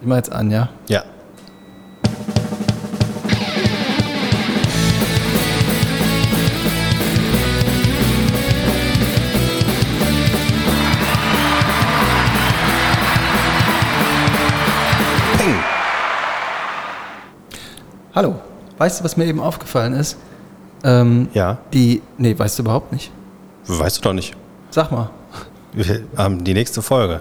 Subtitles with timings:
[0.00, 0.68] Mach jetzt an, ja?
[0.88, 1.04] Ja.
[15.36, 15.54] Peng.
[18.14, 18.36] Hallo.
[18.78, 20.16] Weißt du, was mir eben aufgefallen ist?
[20.84, 22.02] Ähm, Ja, die.
[22.16, 23.10] Nee, weißt du überhaupt nicht.
[23.66, 24.36] weißt du doch nicht.
[24.70, 25.10] Sag mal.
[25.72, 27.20] Wir haben die nächste Folge.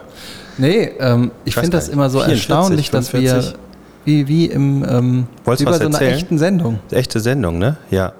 [0.57, 3.53] Nee, ähm, ich weiß finde das immer so 44, erstaunlich, dass 45.
[3.53, 3.59] wir
[4.05, 6.13] wie, wie im ähm, wie bei so einer erzählen?
[6.13, 6.79] echten Sendung.
[6.91, 7.77] Echte Sendung, ne?
[7.91, 8.13] Ja.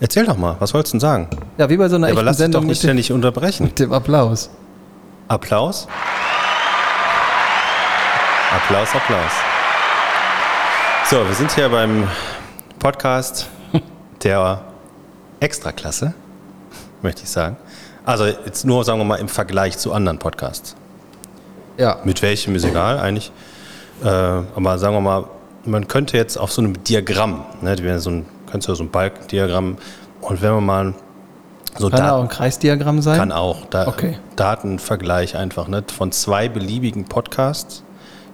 [0.00, 1.28] Erzähl doch mal, was wolltest du denn sagen?
[1.58, 3.64] Ja, wie bei so einer Ja, aber echten lass dich doch Sendung nicht ständig unterbrechen.
[3.66, 4.50] mit dem Applaus.
[5.28, 5.86] Applaus.
[8.54, 9.32] Applaus, Applaus.
[11.10, 12.08] So, wir sind hier beim
[12.78, 13.48] Podcast
[14.22, 14.62] der
[15.40, 16.14] Extraklasse,
[17.02, 17.56] möchte ich sagen.
[18.04, 20.76] Also jetzt nur, sagen wir mal, im Vergleich zu anderen Podcasts.
[21.78, 21.98] Ja.
[22.04, 23.32] Mit welchem ist egal eigentlich.
[24.04, 25.24] Äh, aber sagen wir mal,
[25.64, 29.78] man könnte jetzt auf so einem Diagramm, ne, so ein, könntest du so ein Balkendiagramm,
[30.20, 30.94] und wenn man mal
[31.78, 33.18] so Kann Dat- auch ein Kreisdiagramm sein.
[33.18, 33.64] kann auch.
[33.66, 34.18] Da, Okay.
[34.36, 35.82] Datenvergleich einfach ne?
[35.96, 37.82] von zwei beliebigen Podcasts.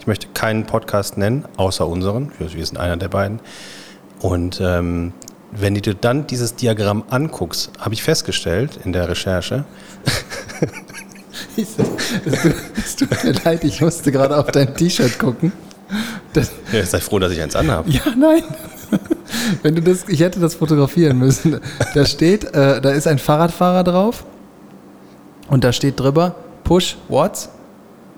[0.01, 2.33] Ich möchte keinen Podcast nennen, außer unseren.
[2.39, 3.41] Wir, wir sind einer der beiden.
[4.21, 5.13] Und ähm,
[5.53, 9.65] wenn du dir dann dieses Diagramm anguckst, habe ich festgestellt in der Recherche,
[11.57, 15.53] Es tut- mir leid, ich musste gerade auf dein T-Shirt gucken.
[16.33, 17.91] Das, ja, sei froh, dass ich eins anhabe.
[17.91, 18.43] ja, nein.
[19.63, 21.61] Wenn du das, ich hätte das fotografieren müssen.
[21.95, 24.25] Da steht, äh, da ist ein Fahrradfahrer drauf
[25.49, 27.49] und da steht drüber Push Watts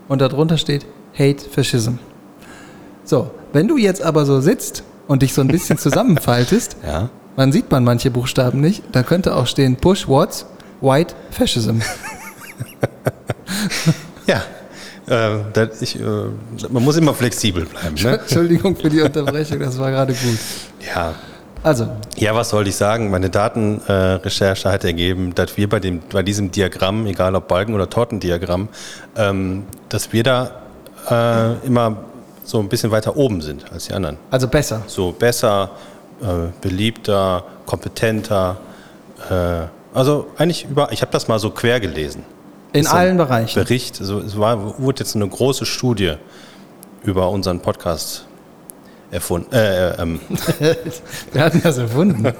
[0.09, 0.87] und darunter steht
[1.19, 1.95] Hate Fascism.
[3.05, 7.11] So, wenn du jetzt aber so sitzt und dich so ein bisschen zusammenfaltest, Ja.
[7.37, 10.47] man sieht man manche Buchstaben nicht, da könnte auch stehen Push Watts
[10.81, 11.79] White Fascism.
[14.31, 14.43] Ja.
[15.09, 16.03] Äh, ich, äh,
[16.69, 17.97] man muss immer flexibel bleiben.
[17.97, 18.19] Ne?
[18.21, 20.39] Entschuldigung für die Unterbrechung, das war gerade gut.
[20.95, 21.15] Ja.
[21.63, 23.11] Also, Ja, was soll ich sagen?
[23.11, 27.75] Meine Datenrecherche äh, hat ergeben, dass wir bei, dem, bei diesem Diagramm, egal ob Balken-
[27.75, 28.69] oder Tortendiagramm,
[29.17, 30.51] ähm, dass wir da
[31.11, 31.97] äh, immer
[32.45, 34.17] so ein bisschen weiter oben sind als die anderen.
[34.31, 34.83] also besser.
[34.87, 35.71] So besser,
[36.23, 38.57] äh, beliebter, kompetenter.
[39.29, 42.25] Äh, also eigentlich über, ich habe das mal so quer gelesen.
[42.73, 43.63] In allen Bereichen.
[43.63, 46.15] Bericht, so, es war, wurde jetzt eine große Studie
[47.03, 48.27] über unseren Podcast
[49.11, 49.53] erfunden.
[49.53, 50.21] Äh, äh, ähm,
[51.33, 52.25] Wir hatten das erfunden.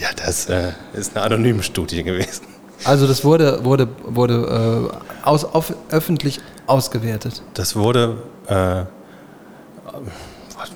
[0.00, 2.46] Ja, das äh, ist eine anonyme Studie gewesen.
[2.84, 7.40] Also das wurde, wurde, wurde äh, aus, auf, öffentlich ausgewertet.
[7.54, 8.16] Das wurde
[8.48, 8.82] äh,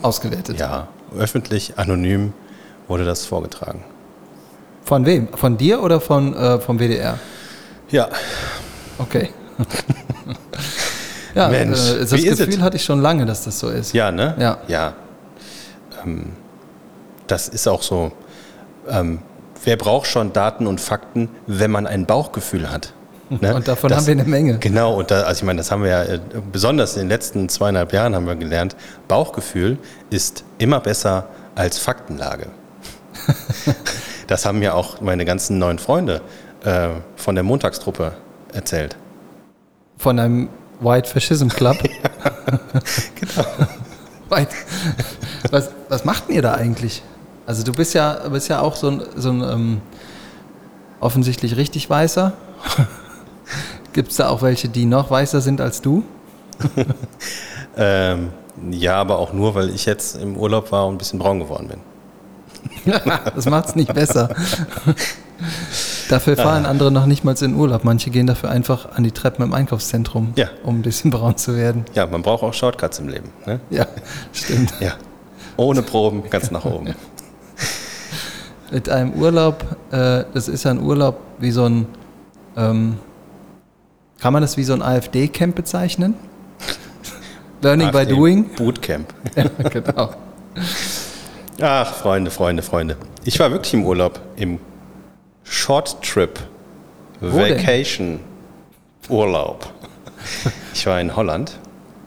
[0.03, 0.59] Ausgewertet.
[0.61, 0.89] ja
[1.19, 2.33] öffentlich anonym
[2.89, 3.83] wurde das vorgetragen.
[4.85, 5.29] Von wem?
[5.29, 7.19] Von dir oder von, äh, vom WDR?
[7.91, 8.09] Ja,
[8.99, 9.31] Okay.
[11.35, 13.93] ja, Mensch, äh, das Gefühl hatte ich schon lange, dass das so ist.
[13.93, 14.35] ja, ne?
[14.39, 14.59] Ja.
[14.69, 14.95] Ja.
[16.05, 16.33] Ähm,
[17.27, 18.13] das ist auch so.
[18.89, 19.21] Ähm,
[19.65, 22.93] wer braucht schon Daten und Fakten, wenn man ein Bauchgefühl hat?
[23.29, 23.57] Ne?
[23.57, 24.59] Und davon Das- haben wir eine Menge.
[24.59, 26.21] Genau, und da, also ich meine, das haben wir ja äh,
[26.53, 28.77] besonders in den letzten zweieinhalb Jahren haben wir gelernt,
[29.09, 29.79] Bauchgefühl
[30.11, 32.47] ist immer besser als Faktenlage.
[34.29, 36.21] das haben mir auch meine ganzen neuen Freunde
[36.63, 38.13] äh, von der Montagstruppe
[38.57, 38.97] erzählt.
[39.99, 40.49] Von einem
[40.81, 41.79] White Fascism Club.
[43.19, 43.45] Genau.
[45.51, 47.03] Was, was macht ihr da eigentlich?
[47.47, 49.81] Also du bist ja, bist ja auch so ein, so ein ähm,
[51.01, 52.33] offensichtlich richtig Weißer.
[53.93, 56.05] Gibt es da auch welche, die noch weißer sind als du?
[57.77, 58.31] Ähm,
[58.71, 61.69] ja, aber auch nur, weil ich jetzt im Urlaub war und ein bisschen braun geworden
[61.69, 61.81] bin.
[63.35, 64.31] Das macht es nicht besser.
[66.09, 67.83] Dafür fahren andere noch nicht mal in Urlaub.
[67.85, 70.49] Manche gehen dafür einfach an die Treppen im Einkaufszentrum, Ja.
[70.63, 71.85] um ein bisschen braun zu werden.
[71.95, 73.31] Ja, man braucht auch Shortcuts im Leben.
[73.45, 73.61] Ne?
[73.71, 73.87] Ja,
[74.33, 74.73] stimmt.
[74.81, 74.93] Ja.
[75.57, 76.95] Ohne Proben ganz nach oben.
[78.71, 81.87] Mit einem Urlaub, äh, das ist ja ein Urlaub wie so ein,
[82.57, 82.99] ähm,
[84.21, 86.15] kann man das wie so ein AfD-Camp bezeichnen?
[87.63, 88.51] Learning by AfD doing?
[88.57, 89.13] Bootcamp.
[89.37, 90.11] Ja, genau.
[91.61, 92.97] Ach, Freunde, Freunde, Freunde.
[93.25, 94.59] Ich war wirklich im Urlaub, im
[95.49, 96.39] Short Trip
[97.21, 97.57] Wo denn?
[97.59, 98.21] Vacation
[99.09, 99.73] Urlaub.
[100.75, 101.59] Ich war in Holland,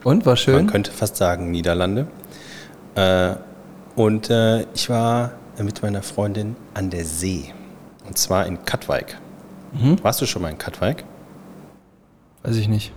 [0.04, 0.66] Und, war man schön?
[0.66, 2.06] könnte fast sagen Niederlande.
[2.94, 3.34] Äh,
[3.96, 7.52] und äh, ich war mit meiner Freundin an der See.
[8.06, 9.16] Und zwar in Katwijk.
[9.72, 10.02] Mhm.
[10.02, 11.04] Warst du schon mal in Katwijk?
[12.42, 12.92] Weiß ich nicht.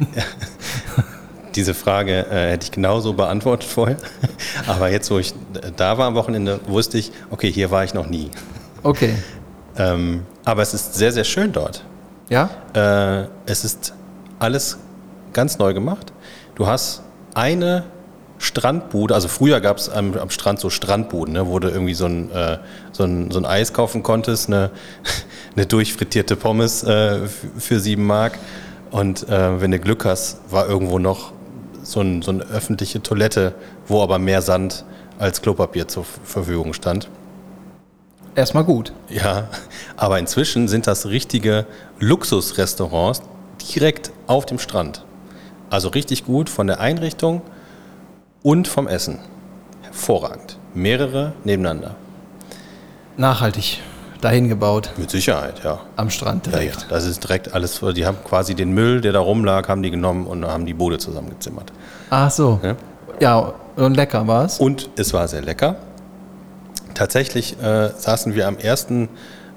[1.54, 3.96] Diese Frage äh, hätte ich genauso beantwortet vorher.
[4.66, 5.32] Aber jetzt, wo ich
[5.76, 8.30] da war am Wochenende, wusste ich, okay, hier war ich noch nie.
[8.82, 9.14] Okay.
[9.76, 11.84] Ähm, aber es ist sehr, sehr schön dort.
[12.28, 12.50] Ja?
[12.74, 13.94] Äh, es ist
[14.38, 14.78] alles
[15.32, 16.12] ganz neu gemacht.
[16.54, 17.02] Du hast
[17.34, 17.84] eine
[18.38, 22.06] Strandbude, also früher gab es am, am Strand so Strandbuden, ne, wo du irgendwie so
[22.06, 22.58] ein, äh,
[22.92, 24.70] so, ein, so ein Eis kaufen konntest, eine,
[25.56, 28.38] eine durchfrittierte Pommes äh, für sieben Mark.
[28.90, 31.32] Und äh, wenn du Glück hast, war irgendwo noch
[31.82, 33.54] so, ein, so eine öffentliche Toilette,
[33.86, 34.84] wo aber mehr Sand
[35.18, 37.08] als Klopapier zur Verfügung stand.
[38.34, 38.92] Erstmal gut.
[39.08, 39.48] Ja,
[39.96, 41.66] aber inzwischen sind das richtige
[42.00, 43.22] Luxusrestaurants
[43.74, 45.04] direkt auf dem Strand.
[45.70, 47.42] Also richtig gut von der Einrichtung
[48.42, 49.20] und vom Essen.
[49.82, 50.58] Hervorragend.
[50.74, 51.94] Mehrere nebeneinander.
[53.16, 53.78] Nachhaltig
[54.20, 54.90] dahin gebaut.
[54.96, 55.80] Mit Sicherheit, ja.
[55.96, 56.58] Am Strand Ja, ja.
[56.60, 56.86] direkt.
[56.90, 57.80] Das ist direkt alles.
[57.94, 60.98] Die haben quasi den Müll, der da rumlag, haben die genommen und haben die Bude
[60.98, 61.72] zusammengezimmert.
[62.10, 62.58] Ach so.
[62.62, 62.76] Ja.
[63.20, 64.58] Ja, und lecker war es.
[64.58, 65.76] Und es war sehr lecker.
[66.94, 69.08] Tatsächlich äh, saßen wir am ersten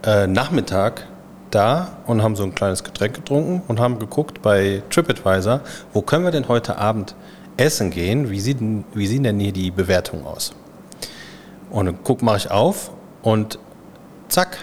[0.03, 1.07] äh, Nachmittag
[1.51, 5.61] da und haben so ein kleines Getränk getrunken und haben geguckt bei TripAdvisor,
[5.93, 7.15] wo können wir denn heute Abend
[7.55, 8.29] essen gehen?
[8.29, 8.57] Wie sieht,
[8.93, 10.53] wie sehen denn hier die Bewertungen aus?
[11.69, 12.91] Und dann guck, mache ich auf
[13.21, 13.59] und
[14.29, 14.57] zack,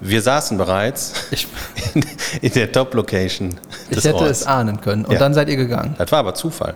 [0.00, 1.46] wir saßen bereits Ich,
[1.94, 2.04] in,
[2.42, 3.54] in der Top-Location
[3.90, 4.30] ich hätte Orts.
[4.40, 5.04] es ahnen können.
[5.04, 5.18] Und Ja.
[5.18, 5.94] dann seid ihr gegangen.
[5.98, 6.74] Das war aber Zufall.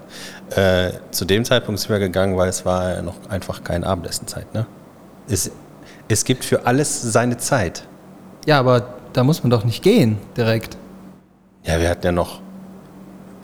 [0.50, 4.53] Äh, zu dem Zeitpunkt sind wir gegangen, weil es war ja noch einfach keine Abendessenzeit.
[4.55, 4.67] Ne?
[5.29, 5.50] Es,
[6.09, 7.85] es gibt für alles seine Zeit.
[8.47, 10.76] Ja, aber da muss man doch nicht gehen direkt.
[11.64, 12.41] Ja, wir hatten ja noch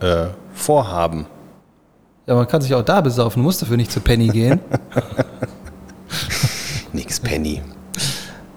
[0.01, 1.27] äh, Vorhaben.
[2.27, 4.61] Ja, man kann sich auch da besaufen, muss dafür nicht zu Penny gehen.
[6.93, 7.61] Nix Penny.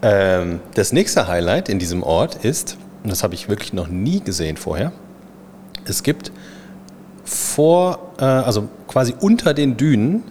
[0.02, 4.20] Ähm, das nächste Highlight in diesem Ort ist, und das habe ich wirklich noch nie
[4.20, 4.92] gesehen vorher,
[5.86, 6.32] es gibt
[7.24, 10.24] vor, äh, also quasi unter den Dünen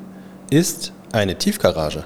[0.51, 2.05] ist eine Tiefgarage.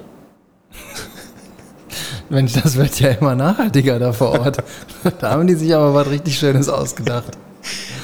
[2.31, 4.59] Mensch, das wird ja immer nachhaltiger da vor Ort.
[5.21, 7.37] da haben die sich aber was richtig Schönes ausgedacht.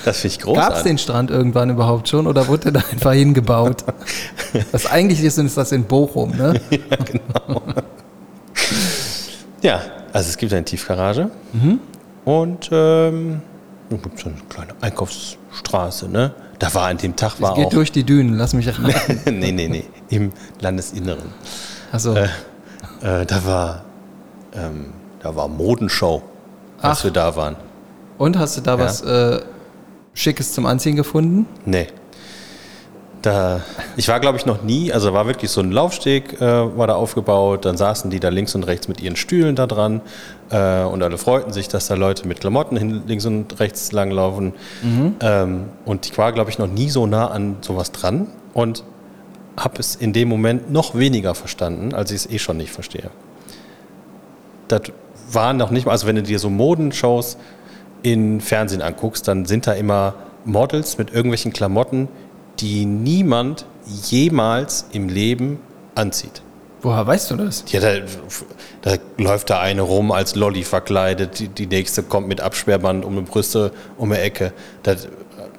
[0.05, 0.69] Das finde ich großartig.
[0.69, 3.85] Gab es den Strand irgendwann überhaupt schon oder wurde der da einfach hingebaut?
[4.73, 6.59] Das eigentlich ist, ist das in Bochum, ne?
[6.71, 6.97] Ja,
[9.75, 11.81] also es gibt eine Tiefgarage Mhm.
[12.25, 13.41] und ähm,
[13.91, 16.09] es gibt so eine kleine Einkaufsstraße.
[16.09, 16.33] Ne?
[16.59, 17.71] Da war an dem Tag war Es geht auch.
[17.71, 19.21] durch die Dünen, lass mich raten.
[19.39, 21.33] nee, nee, nee, im Landesinneren.
[21.93, 22.25] Also, Äh,
[23.03, 23.85] äh, da war
[24.55, 24.87] ähm,
[25.23, 26.23] da war Modenshow,
[26.81, 27.05] als Ach.
[27.05, 27.57] wir da waren.
[28.19, 28.79] und hast du da Ja.
[28.79, 29.41] was äh,
[30.15, 31.47] Schickes zum Anziehen gefunden?
[31.67, 31.89] Nee.
[33.23, 33.63] Da,
[33.97, 36.95] ich war, glaube ich, noch nie, also war wirklich so ein Laufsteg, äh, war da
[36.95, 40.01] aufgebaut, dann saßen die da links und rechts mit ihren Stühlen da dran
[40.51, 44.53] äh, und alle freuten sich, dass da Leute mit Klamotten hin, links und rechts langlaufen.
[45.21, 48.85] Ähm, und ich war, glaube ich, noch nie so nah an sowas dran und
[49.57, 53.11] habe es in dem Moment noch weniger verstanden, als ich es eh schon nicht verstehe.
[54.69, 54.83] Das
[55.33, 57.39] war noch nicht mal, also wenn du dir so Modenshows
[58.03, 60.15] in Fernsehen anguckst, dann sind da immer
[60.45, 62.09] Models mit irgendwelchen Klamotten,
[62.59, 65.61] die niemand jemals im Leben
[65.95, 66.43] anzieht.
[66.83, 67.65] Woher weißt du das?
[67.69, 67.95] Ja, da,
[68.83, 73.17] da läuft da eine rum als Lolli verkleidet, die, die nächste kommt mit Absperrband um
[73.17, 74.53] die Brüste um die Ecke.
[74.83, 75.09] Das,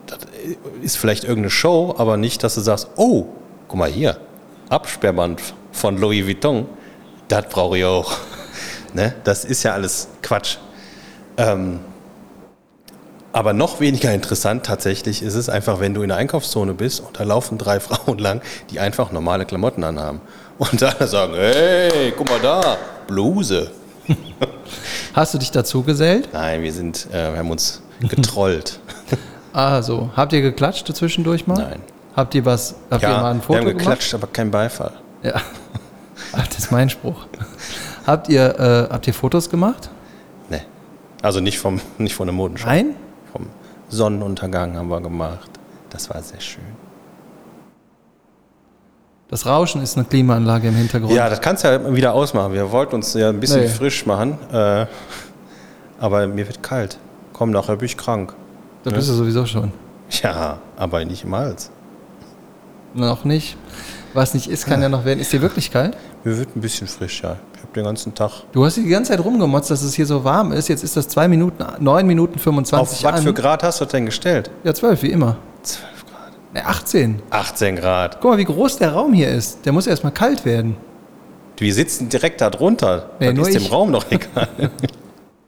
[0.05, 0.19] das
[0.81, 3.25] ist vielleicht irgendeine Show, aber nicht, dass du sagst, oh,
[3.67, 4.17] guck mal hier,
[4.69, 5.41] Absperrband
[5.71, 6.67] von Louis Vuitton,
[7.27, 8.15] das brauche ich auch.
[8.94, 9.15] ne?
[9.23, 10.57] Das ist ja alles Quatsch.
[11.38, 11.79] Ähm,
[13.37, 17.19] aber noch weniger interessant tatsächlich ist es einfach, wenn du in der Einkaufszone bist und
[17.19, 18.41] da laufen drei Frauen lang,
[18.71, 20.21] die einfach normale Klamotten anhaben.
[20.57, 23.69] Und alle sagen, hey, guck mal da, Bluse.
[25.13, 26.29] Hast du dich dazu gesellt?
[26.33, 28.79] Nein, wir sind, äh, wir haben uns getrollt.
[29.53, 30.11] Ah, so.
[30.15, 31.56] Habt ihr geklatscht zwischendurch mal?
[31.57, 31.81] Nein.
[32.15, 33.79] Habt ihr was, habt ihr mal ein wir Foto haben gemacht?
[33.79, 34.91] geklatscht, aber kein Beifall.
[35.23, 35.41] Ja.
[36.33, 37.25] Ach, das ist mein Spruch.
[38.06, 39.89] habt ihr, äh, habt ihr Fotos gemacht?
[40.49, 40.61] Nee.
[41.23, 42.67] Also nicht, vom, nicht von der Modenschau.
[42.67, 42.95] Nein?
[43.89, 45.49] Sonnenuntergang haben wir gemacht.
[45.89, 46.63] Das war sehr schön.
[49.29, 51.13] Das Rauschen ist eine Klimaanlage im Hintergrund.
[51.13, 52.53] Ja, das kannst du ja wieder ausmachen.
[52.53, 53.67] Wir wollten uns ja ein bisschen Nee.
[53.67, 54.37] frisch machen.
[54.51, 54.85] Äh,
[55.99, 56.97] aber mir wird kalt.
[57.33, 58.33] Komm, nachher bin ich krank.
[58.83, 59.71] da bist du sowieso schon.
[60.23, 61.69] Ja, aber nicht im Hals.
[62.94, 63.57] Noch nicht.
[64.13, 65.19] Was nicht ist, kann ja noch werden.
[65.19, 65.97] Ist dir wirklich kalt?
[66.27, 67.37] Mir wird ein bisschen frisch, ja.
[67.55, 68.43] Ich habe den ganzen Tag.
[68.51, 70.67] Du hast die ganze Zeit rumgemotzt, dass es hier so warm ist.
[70.67, 73.33] Jetzt ist das 2 Minuten, 9 Minuten 25 Auf was für.
[73.33, 74.51] Grad hast du das denn gestellt?
[74.65, 75.37] Ja, 12, wie immer.
[75.61, 76.53] 12 Grad.
[76.53, 77.21] Ne, 18.
[77.29, 78.19] 18 Grad.
[78.19, 79.65] Guck mal, wie groß der Raum hier ist.
[79.65, 80.75] Der muss erstmal kalt werden.
[81.55, 83.11] Wir sitzen direkt da drunter.
[83.21, 83.71] Nee, das ist dem.
[83.71, 84.49] Raum doch egal.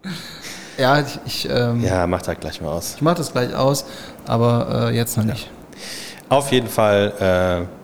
[0.78, 2.94] Ja, ich, ich, ähm, ja, mach das gleich mal aus.
[2.96, 3.84] ich mache das gleich aus,
[4.26, 5.52] aber äh, jetzt noch nicht.
[6.30, 7.79] Auf jeden Fall, äh,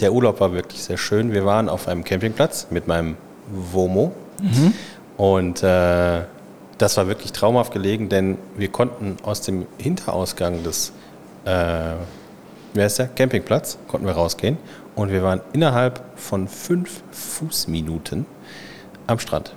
[0.00, 1.32] der Urlaub war wirklich sehr schön.
[1.32, 3.16] Wir waren auf einem Campingplatz mit meinem
[3.50, 4.12] Womo.
[5.16, 6.22] Und äh,
[6.78, 10.92] das war wirklich traumhaft gelegen, denn wir konnten aus dem Hinterausgang des,
[11.44, 11.94] äh,
[12.74, 13.08] wie heißt der?
[13.08, 14.58] Campingplatz, konnten wir rausgehen.
[14.94, 18.26] Und wir waren innerhalb von fünf Fußminuten
[19.06, 19.54] am Strand.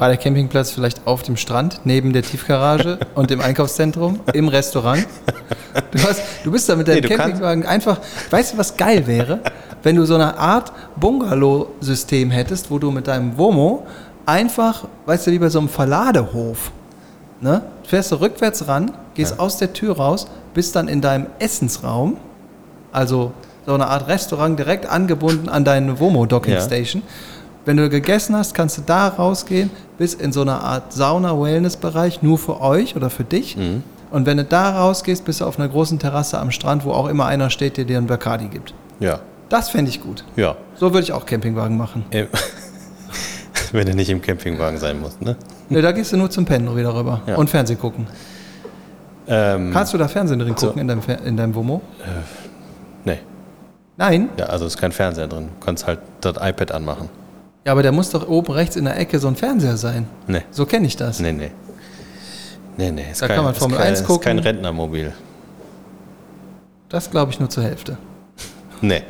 [0.00, 5.06] War der Campingplatz vielleicht auf dem Strand, neben der Tiefgarage und dem Einkaufszentrum, im Restaurant?
[5.90, 8.00] Du, hast, du bist da mit deinem Nee, Campingwagen einfach.
[8.30, 9.40] Weißt du, was geil wäre?
[9.82, 13.86] Wenn du so eine Art Bungalow-System hättest, wo du mit deinem Womo
[14.24, 16.72] einfach, weißt du, wie bei so einem Verladehof,
[17.42, 17.60] ne?
[17.84, 22.16] Fährst du rückwärts ran, gehst aus der Tür raus, bist dann in deinem Essensraum,
[22.90, 23.32] also
[23.66, 26.60] so eine Art Restaurant direkt angebunden an deine Womo-Docking Ja.
[26.62, 27.02] Station.
[27.64, 32.38] Wenn du gegessen hast, kannst du da rausgehen, bis in so eine Art Sauna-Wellness-Bereich, nur
[32.38, 33.56] für euch oder für dich.
[33.56, 33.82] Mhm.
[34.10, 37.06] Und wenn du da rausgehst, bist du auf einer großen Terrasse am Strand, wo auch
[37.06, 38.74] immer einer steht, der dir einen Bacardi gibt.
[38.98, 40.24] Ja, Das fände ich gut.
[40.36, 40.56] ja.
[40.74, 42.04] So würde ich auch Campingwagen machen.
[42.10, 42.24] Äh,
[43.72, 45.36] Wenn du nicht im Campingwagen sein musst, ne?
[45.68, 47.36] Ne, da gehst du nur zum Pennen wieder rüber Ja.
[47.36, 48.06] und Fernsehen gucken.
[49.28, 50.66] Ähm, Kannst du da Fernsehen drin So.
[50.68, 51.80] gucken in deinem, Fer- in deinem Womo?
[53.04, 53.18] nee.
[53.96, 54.30] Nein?
[54.38, 55.50] Ja, also ist kein Fernseher drin.
[55.60, 57.08] Du kannst halt das iPad anmachen.
[57.64, 60.06] Ja, aber da muss doch oben rechts in der Ecke so ein Fernseher sein.
[60.26, 60.42] Nee.
[60.50, 61.20] So kenne ich das.
[61.20, 61.50] Nee, nee.
[62.76, 63.04] Nee, nee.
[63.10, 64.24] Ist Da kann man ist Formel kein, 1 Ist gucken.
[64.24, 65.12] kein Rentnermobil.
[66.88, 67.96] Das glaube ich nur zur Hälfte.
[68.82, 69.02] Nee,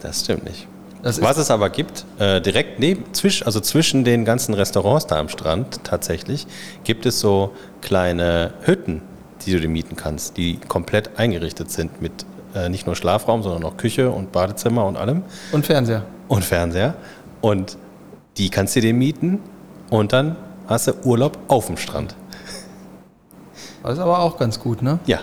[0.00, 0.66] das stimmt nicht.
[1.02, 5.06] Das ist, Was es aber gibt, äh, direkt neben, zwisch, also zwischen den ganzen Restaurants
[5.06, 6.46] da am Strand tatsächlich,
[6.82, 7.52] gibt es so
[7.82, 9.02] kleine Hütten,
[9.44, 13.64] die du dir mieten kannst, die komplett eingerichtet sind mit äh, nicht nur Schlafraum, sondern
[13.64, 16.02] auch Küche und Badezimmer und allem und Fernseher.
[16.28, 16.94] und Fernseher.
[17.40, 17.76] Und
[18.38, 19.40] die kannst du dir mieten
[19.90, 22.14] und dann hast du Urlaub auf dem Strand.
[23.82, 24.98] Das ist aber auch ganz gut, ne?
[25.06, 25.20] Ja.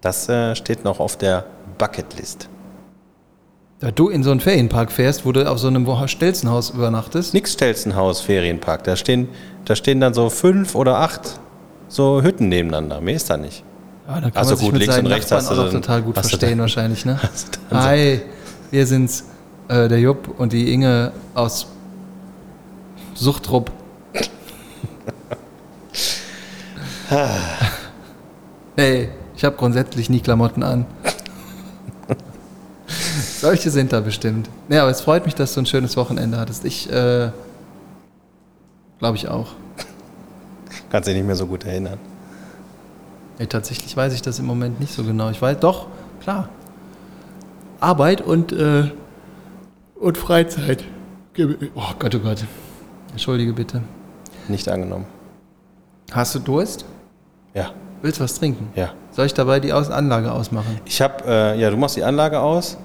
[0.00, 1.44] Das äh, steht noch auf der
[1.78, 2.48] Bucketlist.
[3.80, 7.34] Da du in so einen Ferienpark fährst, wo du auf so einem Stelzenhaus übernachtest.
[7.34, 8.84] Nix Stelzenhaus Ferienpark.
[8.84, 9.28] Da stehen,
[9.64, 11.40] da stehen dann so fünf oder acht
[11.88, 13.00] so Hütten nebeneinander.
[13.00, 13.64] Mehr ist da nicht.
[14.06, 15.82] Ja, da kann Also man sich gut, mit links und rechts Nachbarn hast du dann-
[15.82, 17.20] total gut verstehen wahrscheinlich, ne?
[17.70, 18.22] Hi,
[18.70, 19.24] wir sind's,
[19.68, 21.66] äh, der Jupp und die Inge aus
[23.14, 23.70] Suchtrupp.
[28.76, 30.86] Ey, ich habe grundsätzlich nie Klamotten an.
[33.40, 34.50] Solche sind da bestimmt.
[34.68, 36.64] Ja, aber es freut mich, dass du ein schönes Wochenende hattest.
[36.64, 37.30] Ich, äh,
[38.98, 39.52] glaube ich auch.
[40.90, 41.98] Kannst dich nicht mehr so gut erinnern.
[43.38, 45.30] Nee, tatsächlich weiß ich das im Moment nicht so genau.
[45.30, 45.86] Ich weiß, doch,
[46.20, 46.48] klar.
[47.78, 48.90] Arbeit und, äh,
[50.00, 50.84] und Freizeit.
[51.74, 52.44] Oh Gott, oh Gott.
[53.12, 53.82] Entschuldige bitte.
[54.48, 55.06] Nicht angenommen.
[56.12, 56.84] Hast du Durst?
[57.54, 57.70] Ja,
[58.02, 58.68] Willst was trinken?
[58.74, 58.90] ja.
[59.10, 60.80] Soll ich dabei die Aus Anlage ausmachen?
[60.84, 62.78] Ich habe, äh, ja, du machst die Anlage aus.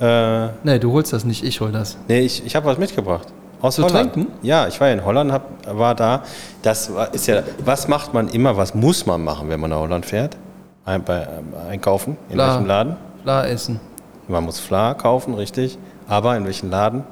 [0.00, 1.96] Äh, Nee, du holst das nicht, ich hol das.
[2.08, 3.28] nee, ich, ich habe was mitgebracht.
[3.62, 4.12] Aus Zu Holland.
[4.12, 4.32] trinken?
[4.42, 6.22] Ja, ich war in Holland, hab, war da.
[6.62, 9.78] Das war, ist ja, was macht man immer, was muss man machen, wenn man nach
[9.78, 10.36] Holland fährt?
[10.84, 12.16] Ein, bei, äh, einkaufen?
[12.28, 12.54] In Klar.
[12.54, 12.96] welchem Laden?
[13.22, 13.78] Klar essen.
[14.26, 15.78] Man muss Fla kaufen, richtig.
[16.08, 17.04] Aber in welchem Laden?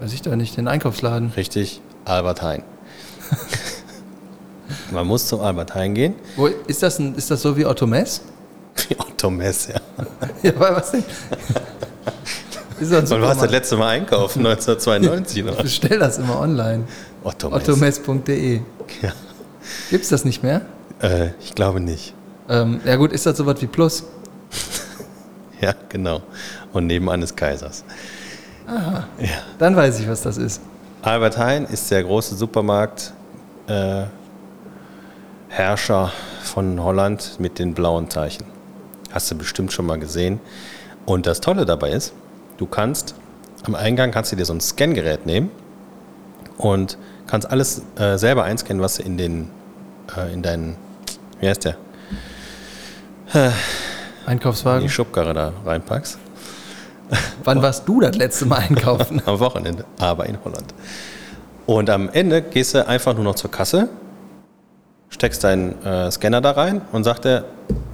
[0.00, 1.32] Weiß ich doch nicht, den Einkaufsladen.
[1.36, 2.62] Richtig, Albert Heijn.
[4.90, 6.14] Man muss zum Albert Heijn gehen.
[6.36, 8.22] Wo, ist, das ein, ist das so wie Otto Mess?
[8.88, 9.80] Wie Otto Mess, ja.
[10.42, 11.04] Ja, weil was denn?
[12.78, 14.46] Ist das Wann warst du das letzte Mal einkaufen?
[14.46, 15.62] 1992 Ich oder?
[15.62, 16.84] bestell das immer online.
[17.24, 17.62] Otto Mess.
[18.00, 18.60] Ottomess.de.
[19.00, 19.12] Ja.
[19.90, 20.60] Gibt's das nicht mehr?
[21.00, 22.12] Äh, ich glaube nicht.
[22.50, 24.04] Ähm, ja gut, ist das sowas wie Plus?
[25.60, 26.20] Ja, genau.
[26.74, 27.82] Und nebenan ist Kaisers.
[28.68, 29.28] Ja.
[29.58, 30.60] Dann weiß ich, was das ist.
[31.02, 33.12] Albert Heijn ist der große Supermarkt
[33.68, 34.04] äh,
[36.42, 38.44] von Holland mit den blauen Zeichen.
[39.12, 40.40] Hast du bestimmt schon mal gesehen.
[41.04, 42.12] Und das Tolle dabei ist,
[42.56, 43.14] du kannst
[43.64, 45.50] am Eingang kannst du dir so ein Scangerät nehmen
[46.56, 49.50] und kannst alles äh, selber einscannen, was du in den
[50.16, 50.76] äh, in deinen
[51.40, 51.76] wie heißt der
[53.34, 53.52] in
[54.26, 54.82] Einkaufswagen.
[54.82, 56.18] die Schubkarre da reinpackst.
[57.44, 59.22] Wann warst du das letzte Mal einkaufen?
[59.26, 60.74] Am Wochenende, aber in Holland.
[61.66, 63.88] Und am Ende gehst du einfach nur noch zur Kasse,
[65.10, 67.44] steckst deinen äh, Scanner da rein und sagt er,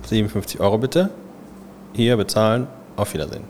[0.08, 1.10] 57 Euro bitte,
[1.92, 2.66] hier bezahlen,
[2.96, 3.44] auf Wiedersehen.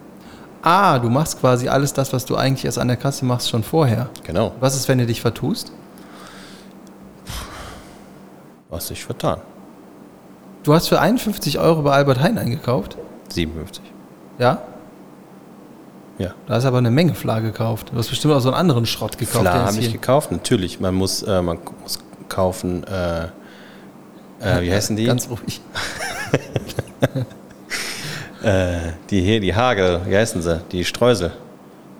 [0.62, 3.62] ah, du machst quasi alles das, was du eigentlich erst an der Kasse machst, schon
[3.64, 4.08] vorher.
[4.24, 5.72] Genau, Was ist, wenn du dich vertust?
[8.70, 9.38] was sich vertan.
[10.62, 12.96] Du hast für 51 Euro bei Albert Heijn eingekauft?
[13.28, 13.82] 57.
[14.38, 14.62] Ja?
[16.18, 16.34] Ja.
[16.46, 17.90] Da ist aber eine Menge Fla gekauft.
[17.92, 19.44] Du hast bestimmt auch so einen anderen Schrott gekauft.
[19.44, 20.30] Ist habe ich gekauft.
[20.30, 23.24] Natürlich, man muss, äh, man muss kaufen, äh,
[24.40, 25.04] äh, wie heißen die?
[25.04, 25.60] Ganz ruhig.
[28.42, 28.78] äh,
[29.10, 30.60] die hier, die Hagel, wie heißen sie?
[30.72, 31.32] Die Streusel.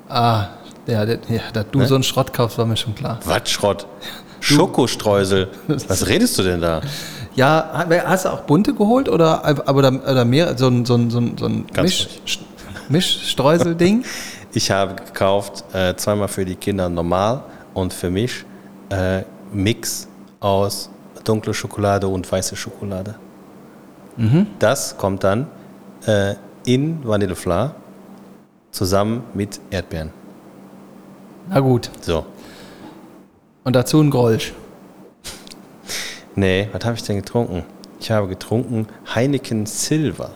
[0.09, 0.49] Ah,
[0.87, 1.16] ja, ja
[1.52, 1.87] dass du Ne?
[1.87, 3.21] so einen Schrott kaufst, war mir schon klar.
[3.25, 3.87] Watschrott.
[4.40, 5.49] Schokostreusel.
[5.69, 6.81] Was redest du denn da?
[7.35, 11.19] Ja, hast du auch bunte geholt oder, aber oder, mehr, so ein, so ein, so
[11.19, 12.40] ein, so ein Ganz Misch,
[12.89, 14.05] Mischstreusel-Ding?
[14.53, 18.45] Ich habe gekauft, äh, zweimal für die Kinder normal und für mich
[18.91, 19.23] äh,
[19.53, 20.09] Mix
[20.41, 20.91] aus
[21.25, 23.15] dunkle Schokolade und weiße Schokolade.
[24.59, 25.47] Das kommt dann
[26.07, 26.35] äh,
[26.67, 27.75] in Vanillefla
[28.71, 30.11] zusammen mit Erdbeeren.
[31.49, 31.91] Na gut.
[32.01, 32.27] So.
[33.65, 34.53] Und dazu ein Grolsch.
[36.35, 37.65] Nee, was habe ich denn getrunken?
[38.01, 40.33] Ich habe getrunken Heineken Silver.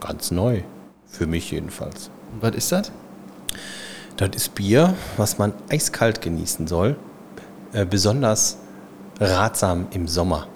[0.00, 0.62] Ganz neu.
[1.18, 2.10] Für mich jedenfalls.
[2.40, 2.92] Was ist das?
[4.16, 6.94] Das ist Bier, was man eiskalt genießen soll.
[7.72, 8.58] Äh, besonders
[9.18, 10.46] ratsam im Sommer.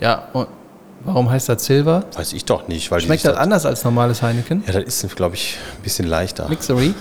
[0.00, 0.48] Ja, und
[1.04, 2.06] warum heißt das Silver?
[2.16, 2.90] Weiß ich doch nicht.
[2.90, 4.64] Weil Schmeckt das anders als normales Heineken?
[4.66, 6.48] Ja, das ist, glaube ich, ein bisschen leichter.
[6.48, 6.92] Mixery?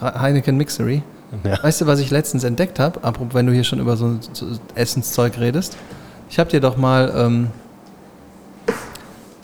[0.00, 1.02] Heineken Mixery.
[1.44, 1.62] Ja.
[1.62, 3.04] Weißt du, was ich letztens entdeckt habe?
[3.04, 5.76] Apropos, wenn du hier schon über so, so Essenszeug redest.
[6.30, 7.48] Ich habe dir doch mal ähm,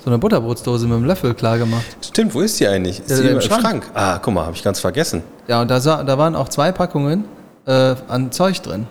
[0.09, 1.85] so eine Butterbrotsdose mit einem Löffel klar gemacht.
[2.01, 3.01] Stimmt, wo ist die eigentlich?
[3.01, 3.61] Ist Ja, die im Schrank?
[3.63, 3.91] Schrank.
[3.93, 5.23] Ah, guck mal, habe ich ganz vergessen.
[5.49, 7.25] Ja, und da, da waren auch zwei Packungen
[7.67, 8.87] äh, an Zeug drin.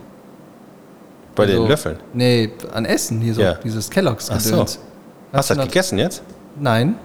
[1.35, 1.97] Bei Also- den Löffeln.
[2.13, 3.55] Nee, an Essen, hier so, Ja.
[3.55, 4.51] dieses Kelloggs Ach so.
[4.51, 4.79] gedöns.
[5.33, 6.21] Hast du das gegessen jetzt?
[6.59, 6.95] Nein.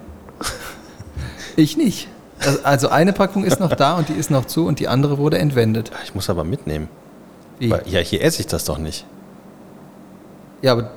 [1.56, 2.08] Ich nicht.
[2.40, 5.16] Also- Also eine Packung ist noch da und die ist noch zu und die andere
[5.18, 5.90] wurde entwendet.
[5.94, 6.88] Ah, Ich muss aber mitnehmen.
[7.58, 7.70] Wie?
[7.70, 9.04] Weil, ja, hier esse ich das doch nicht.
[10.62, 10.90] Ja, aber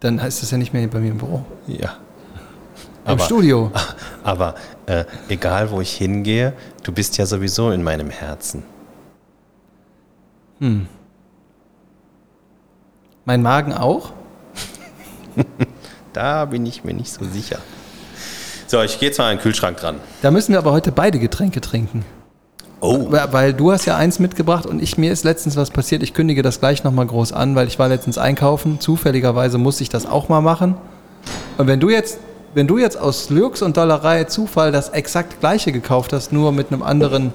[0.00, 1.44] dann heißt das ja nicht mehr bei mir im Büro.
[1.66, 1.94] Ja.
[3.06, 3.70] Im Aber- Studio.
[4.24, 4.54] Aber
[4.86, 8.62] äh, egal, wo ich hingehe, du bist ja sowieso in meinem Herzen.
[13.24, 14.12] Mein Magen auch?
[16.12, 17.58] Da bin ich mir nicht so sicher.
[18.68, 19.96] So, ich gehe jetzt mal an den Kühlschrank dran.
[20.22, 22.06] Da müssen wir aber heute beide Getränke trinken.
[22.80, 26.02] Oh, Weil weil du hast ja eins mitgebracht und ich, mir ist letztens was passiert.
[26.02, 28.80] Ich kündige das gleich nochmal groß an, weil ich war letztens einkaufen.
[28.80, 30.76] Zufälligerweise musste ich das auch mal machen.
[31.58, 32.18] Und wenn du jetzt,
[32.56, 36.72] wenn du jetzt aus Lux und Dollerei Zufall das exakt gleiche gekauft hast, nur mit
[36.72, 37.34] einem anderen.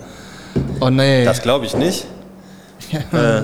[0.80, 1.24] Oh nee.
[1.24, 2.08] das glaube ich nicht.
[2.92, 3.44] äh,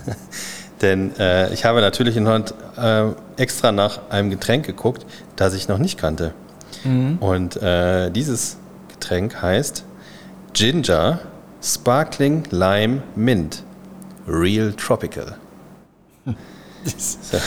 [0.82, 3.06] denn äh, ich habe natürlich in Holland äh,
[3.38, 6.34] extra nach einem Getränk geguckt, das ich noch nicht kannte.
[7.20, 9.84] Und äh, dieses Getränk heißt
[10.52, 11.20] Ginger
[11.62, 13.64] Sparkling Lime Mint
[14.28, 15.36] Real Tropical.
[16.96, 17.38] So.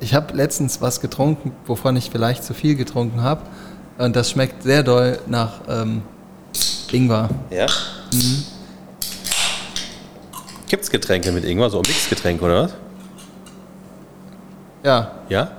[0.00, 3.42] Ich habe letztens was getrunken, wovon ich vielleicht zu viel getrunken habe.
[3.98, 6.02] Und das schmeckt sehr doll nach ähm,
[6.92, 7.28] Ingwer.
[7.50, 7.66] Ja?
[10.68, 12.74] Gibt es Getränke mit Ingwer, so Mixgetränke oder was?
[14.84, 15.50] Ja, Ja?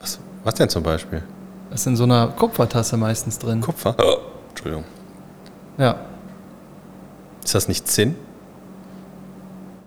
[0.00, 1.22] Was, was denn zum Beispiel?
[1.70, 3.60] das ist in so einer Kupfertasse meistens drin.
[3.60, 3.94] Kupfer?
[3.98, 4.18] Oh,
[4.50, 4.84] Entschuldigung.
[5.78, 5.96] Ja,
[7.44, 8.16] Ist das nicht Zinn?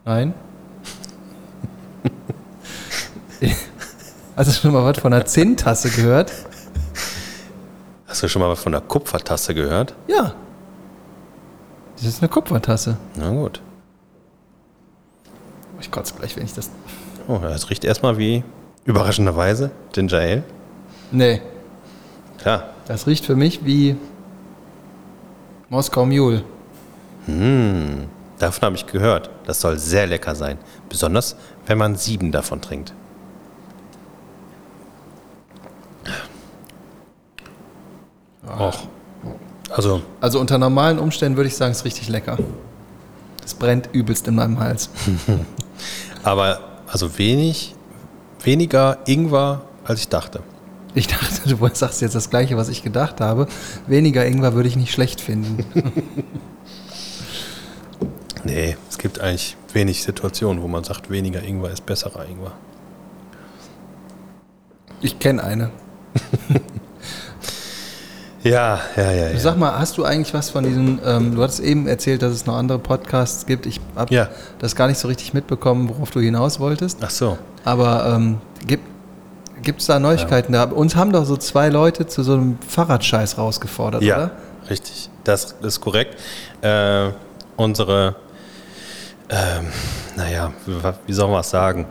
[0.06, 0.34] nein.
[4.36, 6.32] Hast du schon mal was von einer Zinntasse gehört?
[8.08, 9.96] Hast du schon mal was von der Kupfertasse gehört?
[10.08, 10.34] Ja.
[11.96, 12.98] Das ist eine Kupfertasse.
[13.16, 13.62] Na gut.
[15.82, 16.70] Ich kotze gleich, wenn ich das.
[17.28, 18.44] Oh, das riecht erstmal wie,
[18.86, 20.44] überraschenderweise, Ginger Ale.
[21.12, 21.42] Nee,
[22.38, 22.70] Klar.
[22.88, 23.96] das riecht für mich wie
[25.70, 26.44] Moskau Mule.
[27.28, 29.30] Davon habe ich gehört.
[29.46, 30.58] Das soll sehr lecker sein.
[30.88, 31.36] Besonders,
[31.68, 32.94] wenn man sieben davon trinkt.
[39.80, 42.38] Also, Also unter normalen Umständen würde ich sagen, es ist richtig lecker.
[43.46, 44.90] Es brennt übelst in meinem Hals.
[46.24, 47.76] aber also wenig,
[48.44, 50.44] weniger Ingwer, als ich dachte.
[50.96, 53.48] Ich dachte, du sagst jetzt das Gleiche, was ich gedacht habe.
[53.88, 55.64] Weniger Ingwer würde ich nicht schlecht finden.
[58.46, 62.54] Nee, es gibt eigentlich wenig Situationen, wo man sagt, weniger Ingwer ist besserer Ingwer.
[65.02, 65.72] Ich kenne eine.
[68.44, 69.30] Ja, ja, ja.
[69.32, 69.40] ja.
[69.40, 72.46] Sag mal, hast du eigentlich was von diesen, ähm, du hattest eben erzählt, dass es
[72.46, 73.66] noch andere Podcasts gibt.
[73.66, 74.30] Ich habe Ja.
[74.60, 77.00] das gar nicht so richtig mitbekommen, worauf du hinaus wolltest.
[77.02, 77.38] Ach so.
[77.66, 80.54] Aber ähm, gibt es da Neuigkeiten?
[80.54, 84.32] Da, uns haben doch so zwei Leute zu so einem Fahrradscheiß rausgefordert, Ja, oder?
[84.70, 85.10] richtig.
[85.26, 86.18] Das ist korrekt.
[86.62, 87.10] Äh,
[87.58, 88.16] unsere,
[89.30, 89.68] ähm,
[90.16, 91.86] naja, wie- wie soll man es sagen?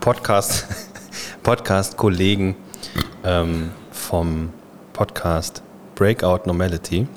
[0.00, 0.66] Podcast,
[1.44, 2.56] Podcast-Kollegen
[3.24, 4.50] ähm, vom
[4.92, 5.62] Podcast
[5.96, 7.08] Breakout Normality.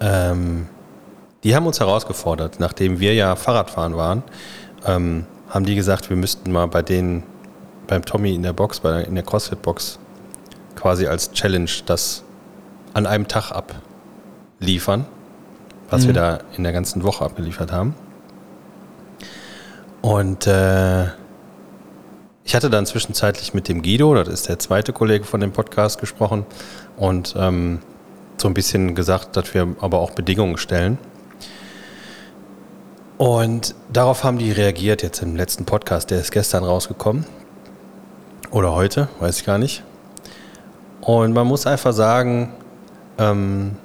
[0.00, 0.66] Ähm,
[1.44, 4.24] die haben uns herausgefordert, nachdem wir ja Fahrradfahren waren,
[4.84, 7.22] ähm, haben die gesagt, wir müssten mal bei denen,
[7.86, 10.00] beim Tommy in der Box, bei, in der CrossFit-Box,
[10.74, 12.24] quasi als Challenge das
[12.92, 15.06] an einem Tag abliefern,
[15.88, 17.94] was wir da in der ganzen Woche abgeliefert haben.
[20.02, 21.06] Und äh,
[22.46, 26.00] ich hatte dann zwischenzeitlich mit dem Guido, das ist der zweite Kollege von dem Podcast,
[26.00, 26.46] gesprochen
[26.96, 27.80] und ähm,
[28.36, 30.96] so ein bisschen gesagt, dass wir aber auch Bedingungen stellen.
[33.18, 37.26] Und darauf haben die reagiert jetzt im letzten Podcast, der ist gestern rausgekommen.
[38.52, 39.82] Oder heute, weiß ich gar nicht.
[41.00, 42.52] Und man muss einfach sagen,
[43.18, 43.76] ähm,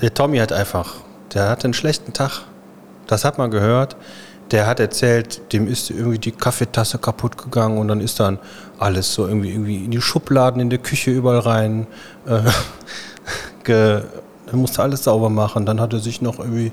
[0.00, 0.96] der Tommy hat einfach,
[1.32, 2.42] der hat einen schlechten Tag.
[3.08, 3.96] Das hat man gehört.
[4.50, 8.38] Der hat erzählt, dem ist irgendwie die Kaffeetasse kaputt gegangen und dann ist dann
[8.78, 11.86] alles so irgendwie, irgendwie in die Schubladen in der Küche überall rein.
[12.26, 12.42] Äh,
[13.64, 14.02] ge,
[14.46, 15.64] er musste alles sauber machen.
[15.64, 16.72] Dann hat er sich noch irgendwie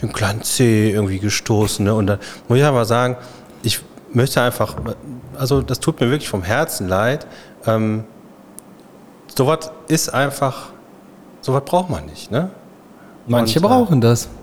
[0.00, 1.84] den kleinen Zeh irgendwie gestoßen.
[1.84, 1.94] Ne?
[1.94, 3.16] Und dann muss ich aber sagen,
[3.62, 3.80] ich
[4.12, 4.74] möchte einfach,
[5.36, 7.26] also das tut mir wirklich vom Herzen leid.
[7.66, 8.04] Ähm,
[9.36, 10.70] sowas ist einfach,
[11.42, 12.30] sowas braucht man nicht.
[12.30, 12.50] Ne?
[13.26, 14.28] Manche Und, äh, brauchen das.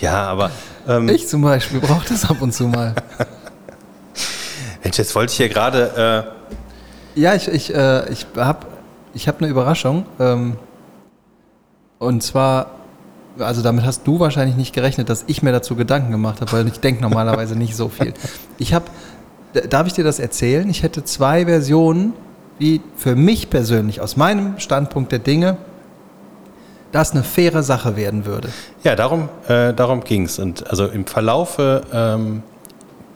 [0.00, 0.50] Ja, aber
[0.88, 2.94] ähm, Ich zum Beispiel brauche das ab und zu mal.
[4.82, 6.26] Mensch, jetzt wollte ich hier gerade,
[7.14, 8.66] Ja, ich, ich, äh, ich habe
[9.14, 10.06] ich hab eine Überraschung.
[10.18, 10.56] Ähm,
[11.98, 12.70] und zwar,
[13.38, 16.66] also damit hast du wahrscheinlich nicht gerechnet, dass ich mir dazu Gedanken gemacht habe, weil
[16.66, 18.14] ich denke normalerweise nicht so viel.
[18.58, 18.86] Ich habe,
[19.68, 20.68] darf ich dir das erzählen?
[20.70, 22.14] Ich hätte zwei Versionen,
[22.58, 25.56] wie für mich persönlich, aus meinem Standpunkt der Dinge,
[26.92, 28.48] das eine faire Sache werden würde.
[28.82, 30.38] ja, darum, äh, darum ging es.
[30.38, 32.42] Und also im Verlaufe ähm,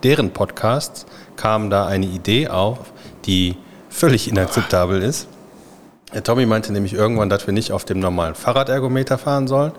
[0.03, 2.77] deren Podcasts kam da eine Idee auf,
[3.25, 3.57] die
[3.89, 5.27] völlig inakzeptabel ist.
[6.13, 9.71] Der Tommy meinte nämlich irgendwann, dass wir nicht auf dem normalen Fahrradergometer fahren sollen,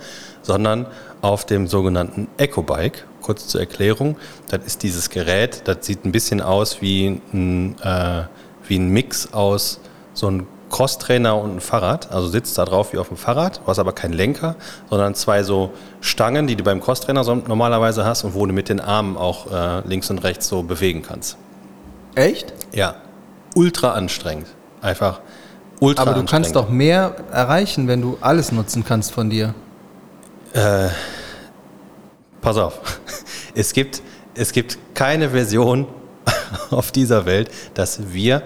[0.42, 0.87] sondern
[1.22, 3.04] auf dem sogenannten Ecobike.
[3.22, 4.16] Kurz zur Erklärung,
[4.48, 8.24] das ist dieses Gerät, das sieht ein bisschen aus wie ein, äh,
[8.68, 9.80] wie ein Mix aus
[10.12, 12.11] so einem Crosstrainer und ein Fahrrad.
[12.11, 14.57] Also sitzt da drauf wie auf dem Fahrrad, du hast aber keinen Lenker,
[14.90, 18.81] sondern zwei so Stangen, die du beim Crosstrainer normalerweise hast und wo du mit den
[18.81, 21.37] Armen auch äh, links und rechts so bewegen kannst.
[22.14, 22.52] Echt?
[22.72, 22.96] Ja,
[23.55, 24.48] ultra anstrengend.
[24.81, 25.20] Einfach
[25.81, 29.55] ultra Aber du kannst doch mehr erreichen, wenn du alles nutzen kannst von dir.
[32.40, 32.81] Pass auf.
[33.59, 34.02] Es gibt,
[34.35, 35.87] es gibt keine Version
[36.70, 38.42] auf dieser Welt, dass wir,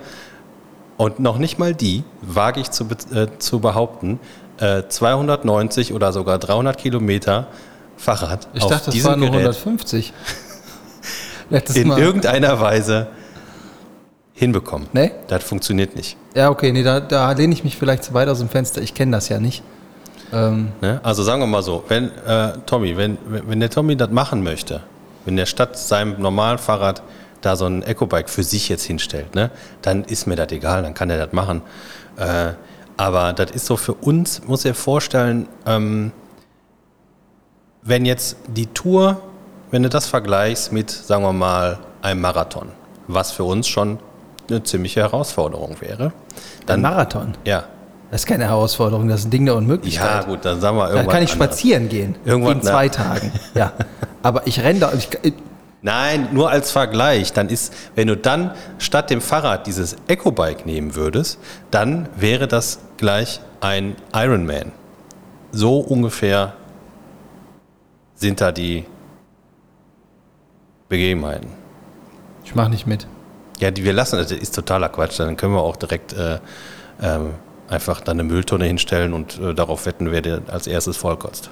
[1.00, 2.84] und noch nicht mal die, wage ich zu,
[3.14, 4.20] äh, zu behaupten,
[4.58, 7.46] äh, 290 oder sogar 300 Kilometer
[7.96, 10.12] Fahrrad Ich auf dachte, das diesem waren nur Gerät 150.
[11.48, 11.98] Letztes in Mal.
[11.98, 13.06] irgendeiner Weise
[14.34, 14.88] hinbekommen.
[14.92, 15.12] Nee?
[15.28, 16.18] Das funktioniert nicht.
[16.34, 18.82] Ja, okay, nee, da, da lehne ich mich vielleicht zu weit aus dem Fenster.
[18.82, 19.62] Ich kenne das ja nicht.
[20.34, 21.00] Ähm, Ne?
[21.02, 24.82] Also sagen wir mal so, wenn äh, Tommy, wenn wenn der Tommy das machen möchte,
[25.24, 27.02] wenn der statt seinem normalen Fahrrad
[27.40, 29.50] da so ein Ecobike für sich jetzt hinstellt, ne,
[29.82, 31.62] dann ist mir das egal, dann kann er das machen.
[32.16, 32.52] Äh,
[32.96, 36.12] aber das ist so für uns, muss er vorstellen, ähm,
[37.82, 39.20] wenn jetzt die Tour,
[39.70, 42.68] wenn du das vergleichst mit, sagen wir mal, einem Marathon,
[43.06, 43.98] was für uns schon
[44.48, 46.12] eine ziemliche Herausforderung wäre, ein
[46.66, 47.34] dann, Marathon.
[47.44, 47.64] ja,
[48.10, 50.26] Das ist keine Herausforderung, das ist ein Ding der ja Unmöglichkeit.
[50.26, 51.48] gut, dann sagen wir da irgendwas kann ich anderes.
[51.50, 52.16] spazieren gehen.
[52.24, 53.32] Irgendwann, in zwei Tagen.
[53.54, 53.72] Ja.
[54.22, 54.92] Aber ich renne da.
[54.92, 55.08] Ich,
[55.82, 57.32] Nein, nur als Vergleich.
[57.32, 61.38] Dann ist, wenn du dann statt dem Fahrrad dieses Ecobike nehmen würdest,
[61.70, 64.72] dann wäre das gleich ein Ironman.
[65.52, 66.54] So ungefähr
[68.14, 68.84] sind da die
[70.88, 71.48] Begebenheiten.
[72.44, 73.06] ich mache nicht mit.
[73.58, 75.18] Ja, die wir lassen, das ist totaler Quatsch.
[75.20, 76.38] Dann können wir auch direkt äh,
[77.00, 77.34] ähm,
[77.68, 81.50] einfach dann eine Mülltonne hinstellen und äh, darauf wetten, wer der als erstes vollkotzt.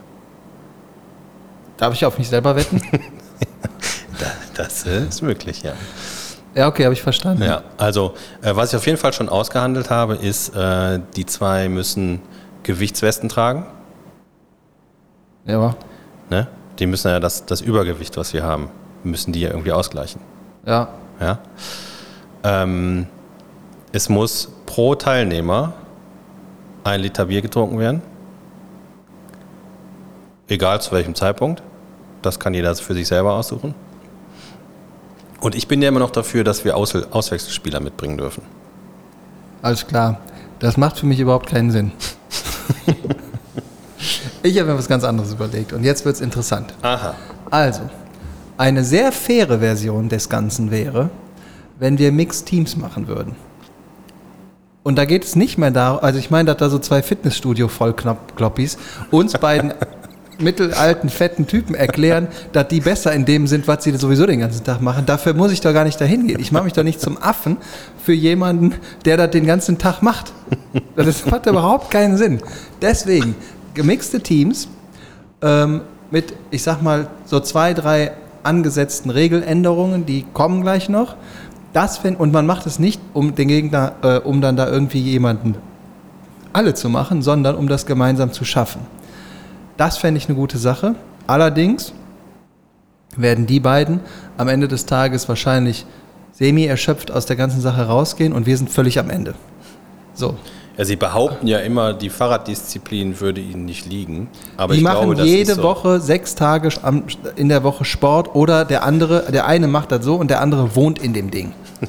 [1.77, 2.83] Darf ich auf mich selber wetten?
[4.59, 5.73] Das ist möglich, ja.
[6.55, 7.45] ja, okay, habe ich verstanden.
[7.45, 11.69] Ja, also äh, was ich auf jeden Fall schon ausgehandelt habe, ist, äh, die zwei
[11.69, 12.21] müssen
[12.65, 13.67] Gewichtswesten tragen.
[15.47, 15.77] Ja,
[16.29, 16.49] Ne?
[16.81, 18.69] Die müssen ja das, das Übergewicht, was wir haben,
[19.05, 20.21] müssen die ja irgendwie ausgleichen.
[20.67, 20.89] ja.
[21.21, 21.39] Ja?
[22.43, 23.07] Ähm,
[23.93, 25.73] es muss pro Teilnehmer
[26.85, 28.03] ein Liter Bier getrunken werden.
[30.49, 31.63] Egal zu welchem Zeitpunkt.
[32.23, 33.75] Das kann jeder für sich selber aussuchen.
[35.41, 38.43] Und ich bin ja immer noch dafür, dass wir Aus Auswechselspieler mitbringen dürfen.
[39.63, 40.21] Alles klar.
[40.59, 41.93] Das macht für mich überhaupt keinen Sinn.
[44.43, 46.75] ich habe mir was ganz anderes überlegt und jetzt wird es interessant.
[46.83, 47.15] Aha.
[47.51, 47.83] Also,
[48.57, 51.11] eine sehr faire Version des Ganzen wäre,
[51.79, 53.37] wenn wir Mixed Teams machen würden.
[54.83, 58.79] Und da geht es nicht mehr darum, also ich meine, dass da so zwei Fitnessstudio-Vollkloppis
[59.11, 59.75] uns beiden
[60.39, 64.65] mittelalten, fetten Typen erklären, dass die besser in dem sind, was sie sowieso den ganzen
[64.65, 65.07] Tag machen.
[65.07, 66.41] Dafür muss ich doch gar nicht dahin gehen.
[66.41, 67.57] Ich mache mich doch nicht zum Affen
[68.03, 68.75] für jemanden,
[69.05, 70.33] der das den ganzen Tag macht.
[70.97, 72.41] Das hat überhaupt keinen Sinn.
[72.81, 73.35] Deswegen,
[73.75, 74.69] gemixte Teams
[75.43, 81.17] ähm, mit, ich sag mal, so zwei, drei angesetzten Regeländerungen, die kommen gleich noch.
[81.73, 85.01] Das, wenn, und man macht es nicht, um den Gegner, äh, um dann da irgendwie
[85.01, 85.57] jemanden
[86.53, 88.81] alle zu machen, sondern um das gemeinsam zu schaffen.
[89.79, 90.97] Das fände ich eine gute Sache.
[91.27, 91.93] Allerdings
[93.17, 94.01] werden die beiden
[94.37, 95.87] am Ende des Tages wahrscheinlich
[96.33, 99.35] semi erschöpft aus der ganzen Sache rausgehen und wir sind völlig am Ende.
[100.15, 100.35] So.
[100.77, 104.29] Ja, Sie behaupten ja immer, die Fahrraddisziplin würde Ihnen nicht liegen.
[104.57, 105.63] Aber die ich machen glaube, jede so.
[105.63, 106.71] Woche sechs Tage
[107.37, 110.75] in der Woche Sport oder der andere, der eine macht das so und der andere
[110.75, 111.53] wohnt in dem Ding.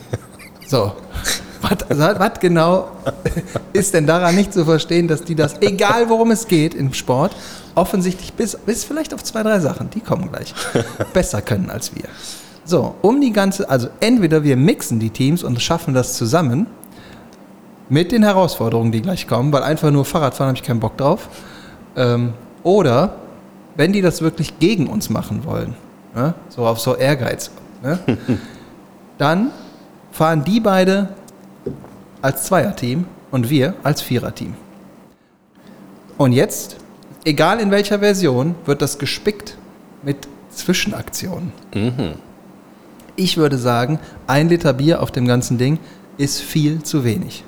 [0.67, 0.91] So.
[1.62, 2.88] Was, genau
[3.74, 7.36] ist denn daran nicht zu verstehen, dass die das, egal worum es geht im Sport,
[7.76, 10.54] offensichtlich bis, bis vielleicht auf zwei, drei Sachen, die kommen gleich,
[11.13, 12.06] besser können als wir.
[12.65, 16.67] So, um die ganze, also entweder wir mixen die Teams und schaffen das zusammen
[17.89, 21.30] mit den Herausforderungen, die gleich kommen, weil einfach nur Fahrradfahren habe ich keinen Bock drauf.
[21.95, 23.15] Ähm, oder
[23.76, 25.76] wenn die das wirklich gegen uns machen wollen,
[26.13, 27.50] ne, so auf so Ehrgeiz,
[27.82, 28.00] ne,
[29.17, 29.52] dann
[30.12, 31.10] fahren die beide
[32.22, 34.56] als Zweierteam und wir als Viererteam.
[36.18, 36.78] Und jetzt,
[37.24, 39.58] egal in welcher Version, wird das gespickt
[40.04, 41.54] mit Zwischenaktionen.
[43.16, 45.80] Ich würde sagen, ein Liter Bier auf dem ganzen Ding
[46.18, 47.44] ist viel zu wenig.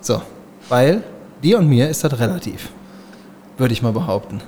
[0.00, 0.22] So,
[0.68, 1.02] weil
[1.42, 2.70] dir und mir ist das relativ,
[3.58, 4.40] würde ich mal behaupten.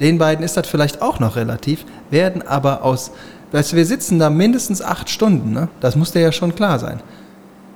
[0.00, 3.12] Den beiden ist das vielleicht auch noch relativ, werden aber aus,
[3.52, 5.68] weißt du, wir sitzen da mindestens acht Stunden, ne?
[5.80, 7.00] Das muss dir ja schon klar sein.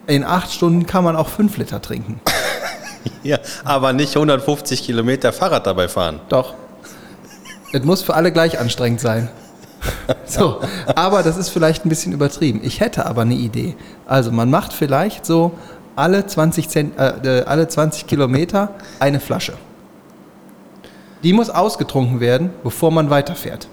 [0.06, 2.20] In acht Stunden kann man auch fünf Liter trinken.
[3.22, 6.20] Ja, aber nicht 150 Kilometer Fahrrad dabei fahren.
[6.28, 6.54] Doch.
[7.72, 9.28] Es muss für alle gleich anstrengend sein.
[10.26, 10.60] So,
[10.94, 12.60] aber das ist vielleicht ein bisschen übertrieben.
[12.64, 13.76] Ich hätte aber eine Idee.
[14.06, 15.52] Also man macht vielleicht so
[15.94, 19.54] alle 20, Zent, äh, äh, alle 20 Kilometer eine Flasche.
[21.22, 23.68] Die muss ausgetrunken werden, bevor man weiterfährt.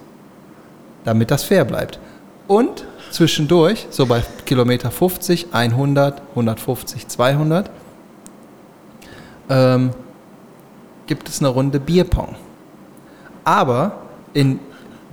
[1.04, 2.00] Damit das fair bleibt.
[2.48, 7.70] Und zwischendurch, so bei Kilometer 50, 100, 150, 200,
[9.50, 9.92] ähm,
[11.06, 12.36] gibt es eine Runde Bierpong.
[13.44, 14.00] Aber
[14.34, 14.60] in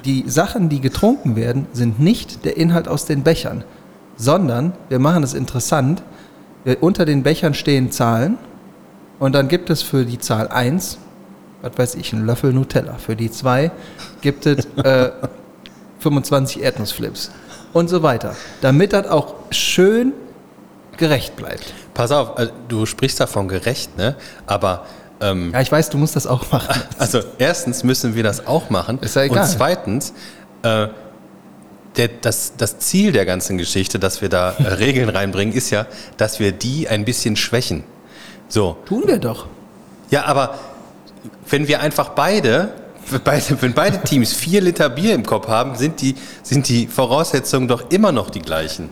[0.06, 3.64] die Sachen, die getrunken werden, sind nicht der Inhalt aus den Bechern,
[4.16, 6.02] sondern wir machen es interessant.
[6.64, 8.38] Wir, unter den Bechern stehen Zahlen
[9.18, 10.98] und dann gibt es für die Zahl 1,
[11.60, 12.94] was weiß ich, einen Löffel Nutella.
[12.94, 13.70] Für die 2
[14.22, 15.10] gibt es äh,
[15.98, 17.30] 25 Erdnussflips
[17.72, 18.37] und so weiter.
[18.61, 20.12] Damit das auch schön
[20.96, 21.72] gerecht bleibt.
[21.94, 24.16] Pass auf, also du sprichst davon gerecht, ne?
[24.46, 24.87] Aber
[25.20, 26.83] ähm, Ja, ich weiß, du musst das auch machen.
[26.98, 28.98] also erstens müssen wir das auch machen.
[29.00, 29.42] Ist ja egal.
[29.42, 30.12] Und zweitens,
[30.62, 30.88] äh,
[31.96, 35.87] der, das, das Ziel der ganzen Geschichte, dass wir da äh, Regeln reinbringen, ist ja,
[36.16, 37.85] dass wir die ein bisschen schwächen.
[38.48, 38.76] So.
[38.87, 39.46] Tun wir doch.
[40.11, 40.59] Ja, aber
[41.48, 42.72] wenn wir einfach beide,
[43.18, 47.68] beide wenn beide Teams vier Liter Bier im Kopf haben, sind die, sind die Voraussetzungen
[47.68, 48.88] doch immer noch die gleichen.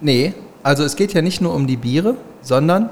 [0.00, 2.90] Nee, also es geht ja nicht nur um die Biere, sondern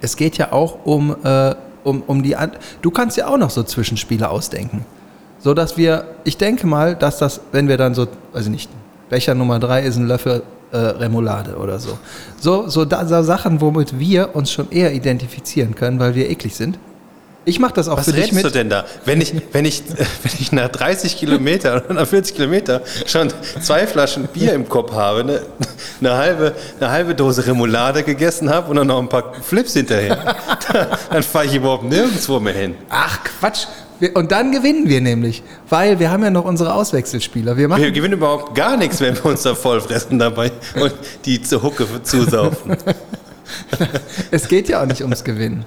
[0.00, 1.54] es geht ja auch um, äh,
[1.84, 2.36] um, um die.
[2.36, 4.84] An du kannst ja auch noch so Zwischenspiele ausdenken.
[5.38, 8.06] So dass wir, ich denke mal, dass das, wenn wir dann so,
[8.38, 8.70] ich nicht,
[9.08, 11.98] Becher Nummer drei ist ein Löffel äh, Remoulade oder so.
[12.40, 16.54] So, so, da, so Sachen, womit wir uns schon eher identifizieren können, weil wir eklig
[16.54, 16.78] sind.
[17.44, 18.44] Ich mache das auch Was für dich redest mit.
[18.44, 18.84] du denn da?
[19.04, 19.82] Wenn ich, wenn ich,
[20.22, 24.92] wenn ich nach 30 Kilometer oder nach 40 Kilometer schon zwei Flaschen Bier im Kopf
[24.92, 25.40] habe, eine,
[26.00, 30.36] eine, halbe, eine halbe Dose Remoulade gegessen habe und dann noch ein paar Flips hinterher,
[31.10, 32.74] dann fahre ich überhaupt nirgendwo mehr hin.
[32.88, 33.66] Ach Quatsch.
[34.14, 37.56] Und dann gewinnen wir nämlich, weil wir haben ja noch unsere Auswechselspieler.
[37.56, 40.92] Wir machen Wir gewinnen überhaupt gar nichts, wenn wir uns da vollfressen dabei und
[41.24, 42.76] die zur Hucke zusaufen.
[44.30, 45.66] Es geht ja auch nicht ums Gewinnen.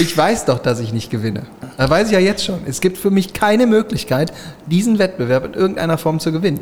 [0.00, 1.42] Ich weiß doch, dass ich nicht gewinne.
[1.76, 2.60] Das weiß ich ja jetzt schon.
[2.64, 4.32] Es gibt für mich keine Möglichkeit,
[4.64, 6.60] diesen Wettbewerb in irgendeiner Form zu gewinnen.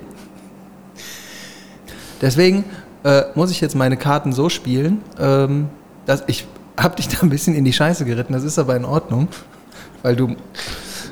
[2.21, 2.65] Deswegen
[3.05, 5.69] äh, muss ich jetzt meine Karten so spielen, ähm,
[6.05, 8.33] dass ich habe dich da ein bisschen in die Scheiße geritten.
[8.33, 9.29] Das ist aber in Ordnung,
[10.03, 10.35] weil du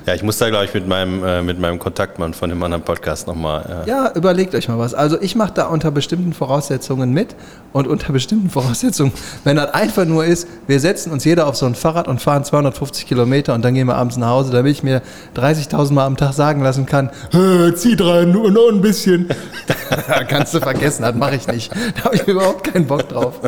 [0.07, 2.85] Ja, ich muss da, glaube ich, mit meinem, äh, mit meinem Kontaktmann von dem anderen
[2.85, 3.83] Podcast nochmal.
[3.85, 4.95] Äh, Ja, überlegt euch mal was.
[4.95, 7.35] Also ich mache da unter bestimmten Voraussetzungen mit
[7.73, 11.67] und unter bestimmten Voraussetzungen, wenn das einfach nur ist, wir setzen uns jeder auf so
[11.67, 14.85] ein Fahrrad und fahren 250 Kilometer und dann gehen wir abends nach Hause, damit ich
[14.85, 15.03] mir
[15.35, 19.29] 30.000 Mal am Tag sagen lassen kann, "Äh, zieh dran, nur noch ein bisschen.
[20.29, 21.73] Kannst du vergessen, das mache ich nicht.
[21.97, 23.41] Da habe ich überhaupt keinen Bock drauf.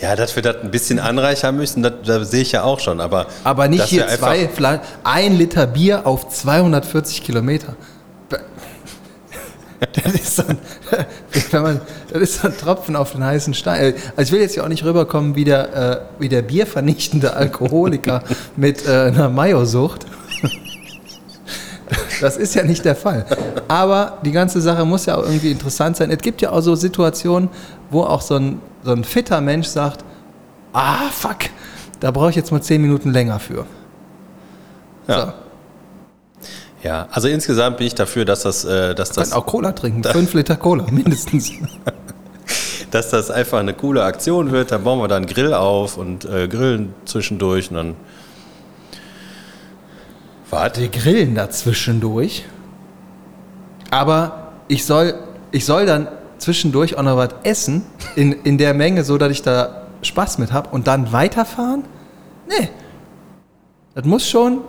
[0.00, 3.00] Ja, dass wir das ein bisschen anreichern müssen, das, das sehe ich ja auch schon.
[3.00, 4.48] Aber, Aber nicht hier zwei,
[5.04, 7.74] ein Liter Bier auf 240 Kilometer.
[9.80, 10.58] Das ist, so ein,
[11.52, 11.80] wenn man,
[12.12, 13.94] das ist ein Tropfen auf den heißen Stein.
[14.16, 18.24] Also ich will jetzt ja auch nicht rüberkommen wie der, äh, wie der biervernichtende Alkoholiker
[18.56, 20.06] mit äh, einer Mayo-Sucht.
[22.20, 23.24] Das ist ja nicht der Fall.
[23.68, 26.10] Aber die ganze Sache muss ja auch irgendwie interessant sein.
[26.10, 27.48] Es gibt ja auch so Situationen,
[27.90, 30.04] wo auch so ein, so ein fitter Mensch sagt,
[30.72, 31.38] ah, fuck,
[32.00, 33.66] da brauche ich jetzt mal zehn Minuten länger für.
[35.06, 35.26] Ja.
[35.26, 35.32] So.
[36.82, 40.04] Ja, also insgesamt bin ich dafür, dass das, äh, dass Kann das, auch Cola trinken.
[40.04, 41.50] Fünf Liter Cola, mindestens.
[42.90, 44.70] dass das einfach eine coole Aktion wird.
[44.70, 47.96] Dann bauen wir da einen Grill auf und äh, grillen zwischendurch und dann.
[50.50, 50.80] Warte.
[50.80, 52.44] Wir grillen da zwischendurch.
[53.90, 55.14] Aber ich soll,
[55.50, 56.08] ich soll dann
[56.38, 57.84] zwischendurch auch noch was essen,
[58.16, 61.84] in, in der Menge, so dass ich da Spaß mit habe und dann weiterfahren?
[62.48, 62.68] Nee.
[63.94, 64.60] Das muss schon,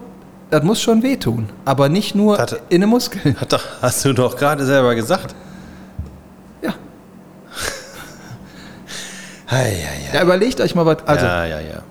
[0.49, 1.49] das muss schon wehtun.
[1.65, 3.39] Aber nicht nur Das- in den Muskeln.
[3.39, 5.35] Hat doch, hast du doch gerade selber gesagt.
[6.61, 6.73] Ja.
[9.51, 10.97] Hei, hei, ja, überlegt euch mal was.
[11.05, 11.81] Also, ja, ja, ja.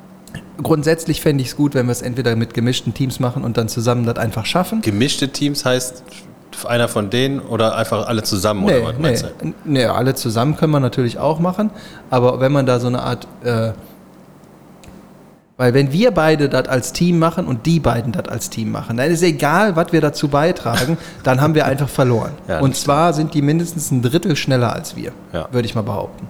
[0.63, 3.69] Grundsätzlich fände ich es gut, wenn wir es entweder mit gemischten Teams machen und dann
[3.69, 4.81] zusammen das einfach schaffen.
[4.83, 6.03] Gemischte Teams heißt
[6.67, 9.53] einer von denen oder einfach alle zusammen oder Nee, was nee, meinst du?
[9.65, 11.71] nee, alle zusammen können wir natürlich auch machen,
[12.11, 13.73] aber wenn man da so eine Art, äh,
[15.57, 18.97] weil wenn wir beide das als Team machen und die beiden das als Team machen,
[18.97, 22.33] dann ist egal, was wir dazu beitragen, dann haben wir einfach verloren.
[22.49, 25.49] Ja, und zwar sind die mindestens ein Drittel schneller als wir, Ja.
[25.53, 26.27] würde ich mal behaupten.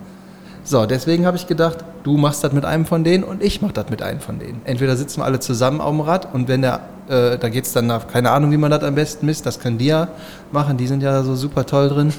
[0.68, 3.72] So, deswegen habe ich gedacht, du machst das mit einem von denen und ich mache
[3.72, 4.60] das mit einem von denen.
[4.66, 7.72] Entweder sitzen wir alle zusammen auf dem Rad und wenn der, äh, da geht es
[7.72, 10.08] dann nach, keine Ahnung, wie man das am besten misst, das können die ja
[10.52, 12.12] machen, die sind ja so super toll drin.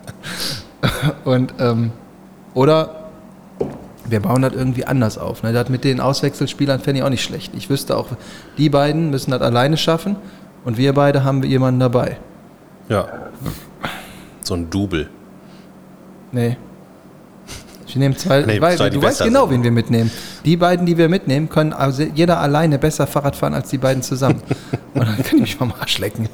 [1.26, 1.92] und, ähm,
[2.54, 3.10] oder
[4.08, 5.42] wir bauen das irgendwie anders auf.
[5.42, 5.52] Ne?
[5.52, 7.52] Das mit den Auswechselspielern fände ich auch nicht schlecht.
[7.54, 8.06] Ich wüsste auch,
[8.56, 10.16] die beiden müssen das alleine schaffen
[10.64, 12.16] und wir beide haben jemanden dabei.
[12.88, 13.06] Ja.
[14.40, 15.10] So ein Double.
[16.32, 16.56] Nee.
[17.96, 19.54] Ich nehme zwei, Nee, weil, zwei, du weißt genau, sind.
[19.54, 20.10] wen wir mitnehmen.
[20.44, 24.02] Die beiden, die wir mitnehmen, können also jeder alleine besser Fahrrad fahren als die beiden
[24.02, 24.42] zusammen.
[24.94, 26.28] Und dann kann ich mich vom Arsch lecken.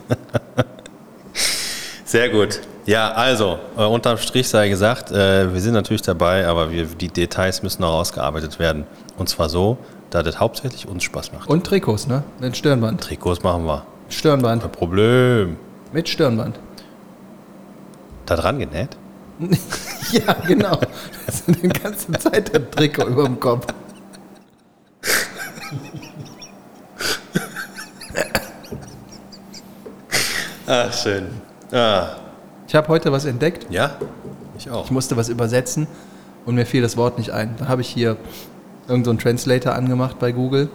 [2.04, 2.62] Sehr gut.
[2.84, 7.06] Ja, also, äh, unterm Strich sei gesagt, äh, wir sind natürlich dabei, aber wir, die
[7.06, 8.84] Details müssen noch ausgearbeitet werden.
[9.16, 9.78] Und zwar so,
[10.10, 11.48] dass das hauptsächlich uns Spaß macht.
[11.48, 12.24] Und Trikots, ne?
[12.40, 13.02] Mit Stirnband.
[13.02, 13.86] Trikots machen wir.
[14.08, 14.62] Stirnband.
[14.62, 15.56] Kein Problem.
[15.92, 16.58] Mit Stirnband.
[18.26, 18.96] Da dran genäht?
[20.12, 20.78] Ja, genau.
[21.24, 23.66] Das ist die ganze Zeit ein Trikot über dem Kopf.
[30.66, 31.26] Ach, schön.
[31.72, 32.16] Ah,
[32.68, 33.66] Ich habe heute was entdeckt.
[33.70, 33.96] ja,
[34.58, 34.84] ich auch.
[34.84, 35.86] Ich musste was übersetzen
[36.46, 37.54] und mir fiel das Wort nicht ein.
[37.58, 38.16] Da habe ich hier
[38.82, 40.68] irgendeinen so einen Translator angemacht bei Google.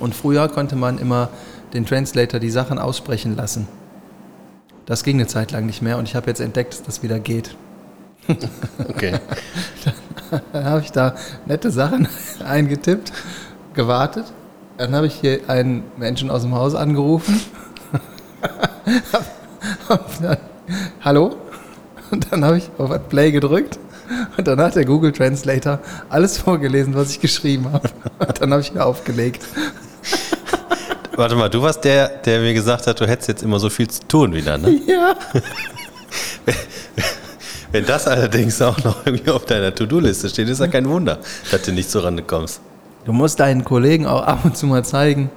[0.00, 1.28] Und früher konnte man immer
[1.72, 3.68] den Translator die Sachen aussprechen lassen.
[4.86, 7.18] Das ging eine Zeit lang nicht mehr und ich habe jetzt entdeckt, dass das wieder
[7.18, 7.56] geht.
[8.88, 9.18] Okay.
[10.52, 11.14] Dann habe ich da
[11.46, 12.08] nette Sachen
[12.44, 13.12] eingetippt,
[13.74, 14.24] gewartet.
[14.78, 17.40] Dann habe ich hier einen Menschen aus dem Haus angerufen.
[20.20, 20.38] Dann,
[21.02, 21.36] Hallo?
[22.10, 23.78] Und dann habe ich auf Play gedrückt.
[24.36, 27.88] Und dann hat der Google Translator alles vorgelesen, was ich geschrieben habe.
[28.18, 29.44] Und dann habe ich wieder aufgelegt.
[31.16, 33.88] Warte mal, du warst der, der mir gesagt hat, du hättest jetzt immer so viel
[33.88, 34.80] zu tun wieder, ne?
[34.86, 35.14] Ja.
[37.72, 41.18] Wenn das allerdings auch noch irgendwie auf deiner To-Do-Liste steht, ist ja kein Wunder,
[41.50, 42.60] dass du nicht zur Rande kommst.
[43.04, 45.30] Du musst deinen Kollegen auch ab und zu mal zeigen,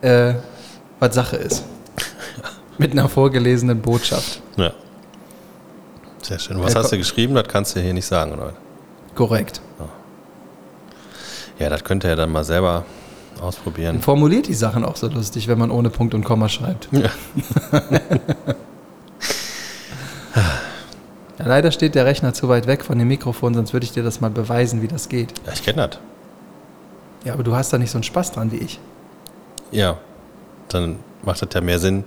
[0.00, 0.34] äh,
[1.00, 1.64] was Sache ist.
[2.78, 4.40] Mit einer vorgelesenen Botschaft.
[4.56, 4.72] Ja.
[6.22, 6.62] Sehr schön.
[6.62, 7.34] Was Ja, hast du geschrieben?
[7.34, 8.52] Das kannst du hier nicht sagen, oder?
[9.16, 9.60] Korrekt.
[11.58, 12.84] Ja, das könnt ihr ja dann mal selber
[13.40, 14.00] ausprobieren.
[14.00, 16.88] Formuliert die Sachen auch so lustig, wenn man ohne Punkt und Komma schreibt.
[16.92, 17.10] Ja.
[21.40, 24.02] Ja, leider steht der Rechner zu weit weg von dem Mikrofon, sonst würde ich dir
[24.02, 25.32] das mal beweisen, wie das geht.
[25.46, 25.98] Ja, ich kenne das.
[27.24, 28.78] Ja, aber du hast da nicht so einen Spaß dran wie ich.
[29.70, 29.96] Ja.
[30.68, 32.04] Dann macht das ja mehr Sinn,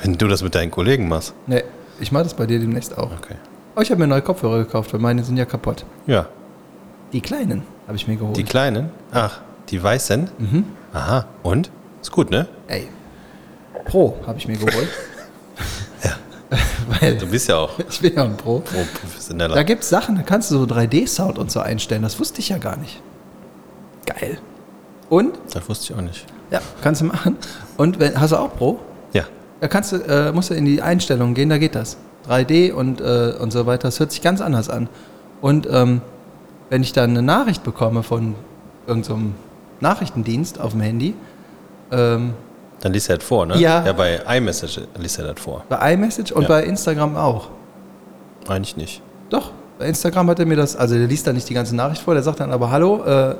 [0.00, 1.34] wenn du das mit deinen Kollegen machst.
[1.48, 1.64] Nee,
[1.98, 3.10] ich mache das bei dir demnächst auch.
[3.10, 3.34] Okay.
[3.74, 5.84] Oh, ich habe mir neue Kopfhörer gekauft, weil meine sind ja kaputt.
[6.06, 6.26] Ja.
[7.12, 8.36] Die kleinen habe ich mir geholt.
[8.36, 8.90] Die kleinen?
[9.12, 10.30] Ach, die weißen?
[10.38, 10.64] Mhm.
[10.92, 11.26] Aha.
[11.42, 11.70] Und?
[12.00, 12.46] Ist gut, ne?
[12.68, 12.88] Ey,
[13.84, 14.88] Pro habe ich mir geholt.
[16.04, 16.56] Ja.
[17.00, 18.60] weil Du bist ja auch ich bin ja ein Pro.
[18.60, 19.54] pro- professioneller.
[19.54, 22.02] Da gibt es Sachen, da kannst du so 3D-Sound und so einstellen.
[22.02, 23.02] Das wusste ich ja gar nicht.
[24.06, 24.38] Geil.
[25.10, 25.38] Und?
[25.52, 26.24] Das wusste ich auch nicht.
[26.50, 27.36] Ja, kannst du machen.
[27.76, 28.78] Und wenn, hast du auch Pro?
[29.12, 29.24] Ja.
[29.60, 31.96] Da kannst du, äh, musst du in die Einstellungen gehen, da geht das.
[32.28, 33.88] 3D und, äh, und so weiter.
[33.88, 34.88] Das hört sich ganz anders an.
[35.40, 36.00] Und ähm,
[36.70, 38.34] wenn ich dann eine Nachricht bekomme von
[38.86, 39.34] irgendeinem
[39.80, 41.14] Nachrichtendienst auf dem Handy,
[41.92, 42.34] ähm,
[42.80, 43.56] Dann liest er das vor, ne?
[43.58, 43.84] Ja.
[43.84, 45.64] Ja, bei iMessage liest er das vor.
[45.68, 46.48] bei iMessage und Ja.
[46.48, 47.48] bei Instagram auch.
[48.48, 49.02] Eigentlich nicht.
[49.30, 52.02] Doch, bei Instagram hat er mir das, also der liest da nicht die ganze Nachricht
[52.02, 53.34] vor, der sagt dann aber, hallo, äh,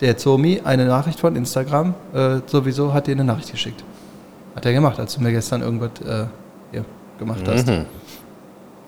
[0.00, 3.84] der Zomi, eine Nachricht von Instagram, äh, sowieso hat dir eine Nachricht geschickt.
[4.56, 6.24] Hat er gemacht, als du mir gestern irgendwas äh,
[6.72, 6.84] hier
[7.18, 7.66] gemacht hast.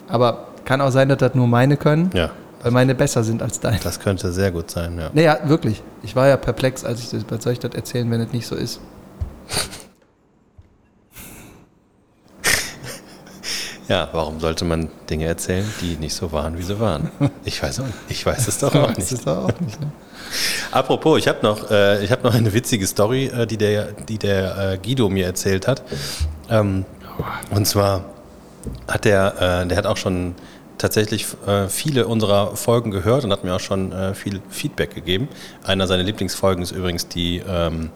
[0.08, 2.30] Aber kann auch sein, dass das nur meine können, Ja,
[2.62, 3.78] weil meine besser sind als deine.
[3.82, 5.10] das könnte sehr gut sein, ja.
[5.12, 5.82] Nee, ja, wirklich.
[6.02, 8.46] Ich war ja perplex, als ich das, was soll ich das erzählen, wenn es nicht
[8.46, 8.80] so ist?
[13.88, 17.10] Ja, warum sollte man Dinge erzählen, die nicht so waren, wie sie waren?
[17.44, 17.84] Ich weiß auch.
[18.08, 19.26] Ich weiß es doch auch nicht.
[19.26, 19.90] doch auch nicht, ne?
[20.70, 24.16] Apropos, ich habe noch, äh, ich hab noch eine witzige Story, äh, die der, die
[24.18, 25.82] der äh, Guido mir erzählt hat.
[26.48, 26.86] Ähm,
[27.50, 28.04] und zwar
[28.88, 30.34] hat der, äh, der hat auch schon
[30.78, 35.28] tatsächlich äh, viele unserer Folgen gehört und hat mir auch schon äh, viel Feedback gegeben.
[35.64, 37.90] Einer seiner Lieblingsfolgen ist übrigens die, ähm,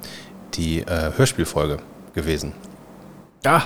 [0.55, 1.79] die äh, Hörspielfolge
[2.14, 2.53] gewesen.
[3.45, 3.62] Ja.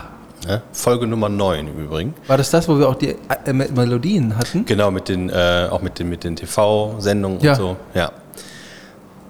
[0.46, 0.62] Ne?
[0.72, 2.14] Folge Nummer 9 im Übrigen.
[2.26, 4.64] War das das, wo wir auch die äh, Melodien hatten?
[4.64, 7.52] Genau, mit den, äh, auch mit den, mit den TV-Sendungen Ja.
[7.52, 7.76] und so.
[7.94, 8.12] Ja.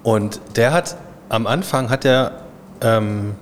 [0.03, 0.95] Und der hat,
[1.29, 2.41] am Anfang hat er
[2.81, 3.35] ähm,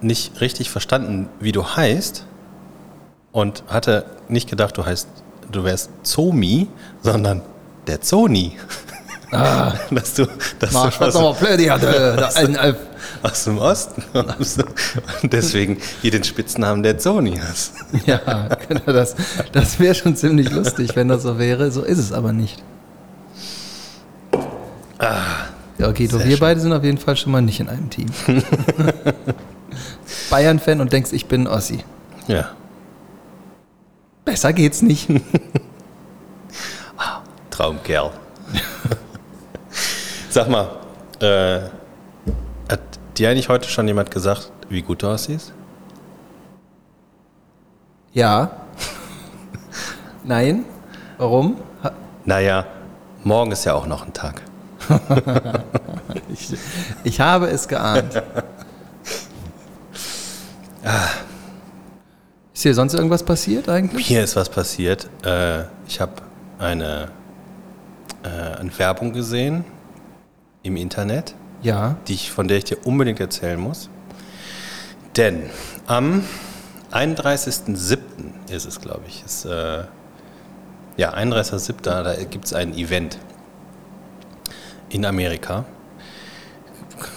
[0.00, 2.26] nicht richtig verstanden, wie du heißt
[3.32, 5.08] und hatte nicht gedacht, du heißt,
[5.50, 6.68] du wärst Zomi,
[7.02, 7.42] sondern
[7.86, 8.52] der Zoni.
[9.32, 10.26] Ah, dass du,
[10.58, 12.56] dass Marsch, du was aus, ein,
[13.22, 14.62] aus dem Osten kommst
[15.22, 17.74] und deswegen hier den Spitznamen der Zoni hast.
[18.06, 19.16] Ja, genau, das,
[19.52, 21.70] das wäre schon ziemlich lustig, wenn das so wäre.
[21.70, 22.62] So ist es aber nicht.
[25.78, 26.40] Ja, okay, du, sehr wir schön.
[26.40, 28.06] beide sind auf jeden Fall schon mal nicht in einem Team.
[30.30, 31.80] Bayern-Fan und denkst, ich bin Ossi.
[32.26, 32.50] Ja.
[34.26, 35.08] Besser geht's nicht.
[37.50, 38.10] Traumkerl.
[40.28, 40.68] Sag mal,
[41.20, 41.60] äh,
[42.70, 42.80] hat
[43.16, 45.54] dir eigentlich heute schon jemand gesagt, wie gut du aussiehst?
[48.12, 48.50] Ja.
[50.22, 50.66] Nein.
[51.16, 51.56] Warum?
[51.82, 51.92] Ha-
[52.26, 52.66] Naja,
[53.24, 54.42] morgen ist ja auch noch ein Tag.
[56.28, 56.48] Ich,
[57.04, 58.22] ich habe es geahnt.
[62.56, 64.06] Ist hier sonst irgendwas passiert eigentlich?
[64.06, 65.10] Hier ist was passiert.
[65.26, 66.14] Äh, ich habe
[66.58, 67.08] eine,
[68.22, 68.28] äh,
[68.58, 69.62] eine Werbung gesehen
[70.62, 71.98] im Internet, Ja.
[72.08, 73.90] die ich, von der ich dir unbedingt erzählen muss.
[75.18, 75.50] Denn
[75.86, 76.22] am
[76.92, 77.98] 31.07.
[78.50, 79.84] ist es, glaube ich, ist, äh,
[80.96, 82.02] ja, 31.07.
[82.04, 83.18] da gibt es ein Event
[84.88, 85.66] in Amerika.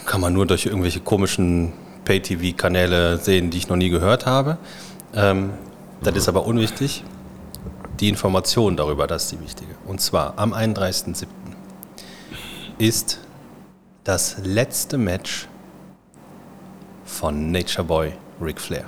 [0.06, 1.72] Kann man nur durch irgendwelche komischen
[2.04, 4.58] Pay-TV-Kanäle sehen, die ich noch nie gehört habe.
[5.16, 5.52] Ähm,
[6.02, 7.04] das ist aber unwichtig.
[8.00, 9.72] Die Information darüber, das ist die wichtige.
[9.86, 11.26] Und zwar am 31.07.
[12.78, 13.20] ist
[14.04, 15.48] das letzte Match
[17.06, 18.86] von Nature Boy Ric Flair.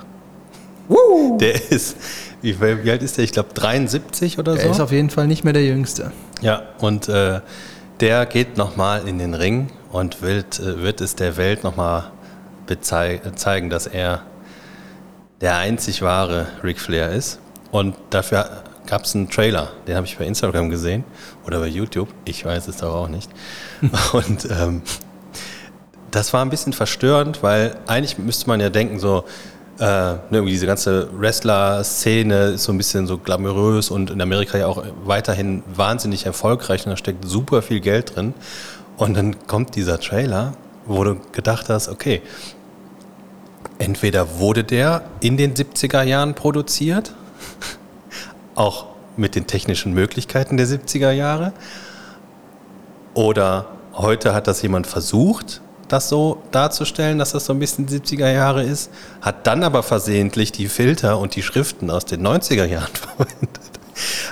[1.38, 1.96] Der ist,
[2.40, 3.24] wie, wie alt ist der?
[3.24, 4.70] Ich glaube 73 oder Er so.
[4.70, 6.12] ist auf jeden Fall nicht mehr der Jüngste.
[6.40, 7.40] Ja, und äh,
[8.00, 12.10] der geht nochmal in den Ring und wird, äh, wird es der Welt nochmal
[12.80, 14.22] zeigen, dass er
[15.42, 17.38] der einzig wahre Ric Flair ist.
[17.70, 21.04] Und dafür gab es einen Trailer, den habe ich bei Instagram gesehen
[21.46, 23.30] oder bei YouTube, ich weiß es doch auch nicht.
[24.12, 24.82] und ähm,
[26.10, 29.24] das war ein bisschen verstörend, weil eigentlich müsste man ja denken, so,
[29.78, 34.58] äh, ne, irgendwie diese ganze Wrestler-Szene ist so ein bisschen so glamourös und in Amerika
[34.58, 38.34] ja auch weiterhin wahnsinnig erfolgreich und da steckt super viel Geld drin.
[38.98, 40.52] Und dann kommt dieser Trailer,
[40.84, 42.20] wo du gedacht hast, okay,
[43.82, 47.14] entweder wurde der in den 70er Jahren produziert,
[48.54, 51.52] auch mit den technischen Möglichkeiten der 70er Jahre,
[53.14, 58.32] oder heute hat das jemand versucht, das so darzustellen, dass das so ein bisschen 70er
[58.32, 62.94] Jahre ist, hat dann aber versehentlich die Filter und die Schriften aus den 90er Jahren
[62.94, 63.60] verwendet.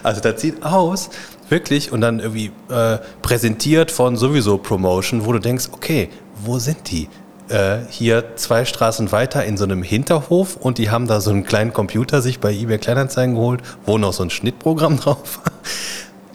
[0.03, 1.11] Also das sieht aus,
[1.51, 6.09] wirklich, und dann irgendwie äh, präsentiert von sowieso Promotion, wo du denkst, okay,
[6.43, 7.09] wo sind die?
[7.51, 11.45] Äh, hier zwei Straßen weiter in so einem Hinterhof und die haben da so einen
[11.45, 15.53] kleinen Computer sich bei eBay Kleinanzeigen geholt, wo noch so ein Schnittprogramm drauf war.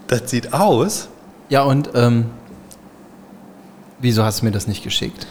[0.08, 1.08] Das sieht aus,
[1.50, 2.26] Ja, und ähm,
[4.00, 5.26] wieso hast du mir das nicht geschickt?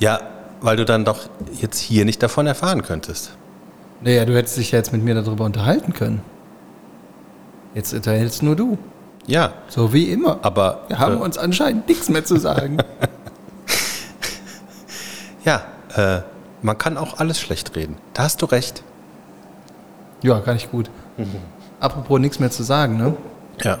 [0.00, 0.20] Ja,
[0.60, 1.28] weil du dann doch
[1.60, 3.32] jetzt hier nicht davon erfahren könntest.
[4.00, 6.22] Naja, du hättest dich ja jetzt mit mir darüber unterhalten können.
[7.74, 8.78] Jetzt unterhältst nur du.
[9.26, 10.38] Ja, So wie immer.
[10.42, 12.78] aber Wir haben äh, uns anscheinend nichts mehr zu sagen.
[15.44, 15.62] ja,
[15.96, 16.22] äh,
[16.62, 17.96] man kann auch alles schlecht reden.
[18.14, 18.82] Da hast du recht.
[20.22, 20.90] ja, gar nicht gut.
[21.80, 23.14] Apropos nichts mehr zu sagen, ne?
[23.62, 23.78] Ja.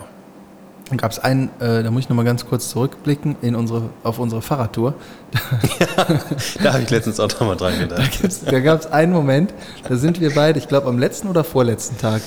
[0.90, 4.18] Dann gab es einen, äh, da muss ich nochmal ganz kurz zurückblicken in unsere, auf
[4.18, 4.94] unsere Fahrradtour.
[6.62, 8.52] Da habe ich letztens auch nochmal dran Da, gedacht.
[8.52, 9.54] da gab es einen Moment,
[9.88, 12.20] da sind wir beide, ich glaube am letzten oder vorletzten Tag,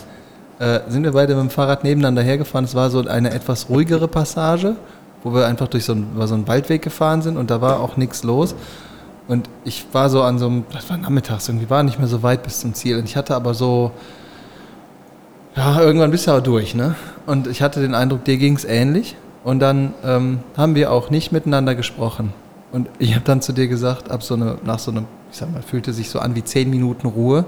[0.59, 2.65] äh, sind wir beide mit dem Fahrrad nebeneinander hergefahren.
[2.65, 4.75] Es war so eine etwas ruhigere Passage,
[5.23, 7.95] wo wir einfach durch so, ein, so einen Waldweg gefahren sind und da war auch
[7.97, 8.55] nichts los.
[9.27, 12.23] Und ich war so an so einem, das war nachmittags, irgendwie war nicht mehr so
[12.23, 12.97] weit bis zum Ziel.
[12.97, 13.91] Und ich hatte aber so,
[15.55, 16.95] ja, irgendwann bist du auch durch, ne?
[17.25, 19.15] Und ich hatte den Eindruck, dir ging es ähnlich.
[19.43, 22.33] Und dann ähm, haben wir auch nicht miteinander gesprochen.
[22.71, 25.51] Und ich habe dann zu dir gesagt, ab so eine, nach so einem, ich sag
[25.51, 27.45] mal, fühlte sich so an wie zehn Minuten Ruhe.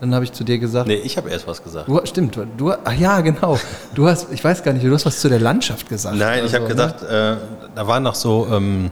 [0.00, 1.86] Dann habe ich zu dir gesagt, Nee, ich habe erst was gesagt.
[1.88, 3.58] du, stimmt, du, ach ja, genau.
[3.94, 6.16] Du hast, ich weiß gar nicht, du hast was zu der Landschaft gesagt.
[6.16, 6.74] Nein, ich habe so, ne?
[6.74, 7.36] gesagt, äh,
[7.74, 8.90] da waren noch so ähm,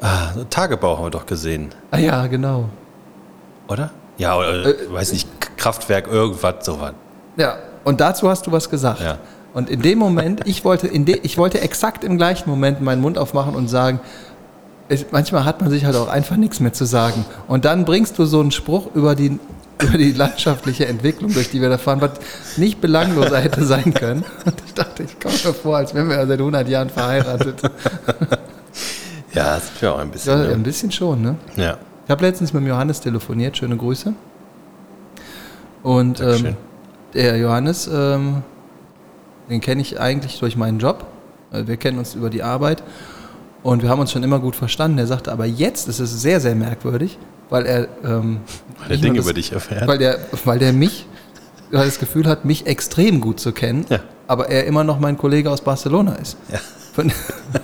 [0.00, 2.68] ah, Tagebau haben wir doch gesehen, Ah ja, genau.
[3.68, 3.90] oder?
[4.18, 6.92] Ja, oder Äh, weiß nicht, Kraftwerk, irgendwas, sowas.
[7.36, 9.00] Ja, und dazu hast du was gesagt.
[9.00, 9.18] Ja.
[9.54, 13.00] Und in dem Moment, ich wollte, in de, ich wollte exakt im gleichen Moment meinen
[13.00, 14.00] Mund aufmachen und sagen,
[14.88, 17.24] es, manchmal hat man sich halt auch einfach nichts mehr zu sagen.
[17.48, 19.38] Und dann bringst du so einen Spruch über die,
[19.80, 22.10] über die landschaftliche Entwicklung, durch die wir da fahren, was
[22.56, 24.24] nicht belangloser hätte sein können.
[24.44, 27.62] Und ich dachte, ich komme mir vor, als wären wir ja seit 100 Jahren verheiratet.
[29.34, 30.38] Ja, das ist ja auch ein bisschen.
[30.38, 30.56] Ja, ein ne?
[30.58, 31.36] bisschen schon, ne?
[31.56, 31.76] ja.
[32.04, 34.12] Ich habe letztens mit dem Johannes telefoniert, schöne Grüße.
[35.82, 36.56] Und ähm,
[37.14, 38.42] der Johannes, ähm,
[39.50, 41.06] den kenne ich eigentlich durch meinen Job.
[41.52, 42.82] Äh, Wir kennen uns über die Arbeit
[43.62, 44.98] und wir haben uns schon immer gut verstanden.
[44.98, 47.18] Er sagte, aber jetzt ist es sehr, sehr merkwürdig,
[47.50, 48.40] weil er, ähm,
[48.80, 49.86] Weil er Dinge das- über dich erfährt.
[49.86, 51.06] weil der, weil der mich,
[51.70, 54.00] weil er das Gefühl hat, mich extrem gut zu kennen, Ja.
[54.26, 56.36] aber er immer noch mein Kollege aus Barcelona ist.
[56.52, 56.58] Ja.
[56.94, 57.12] Von,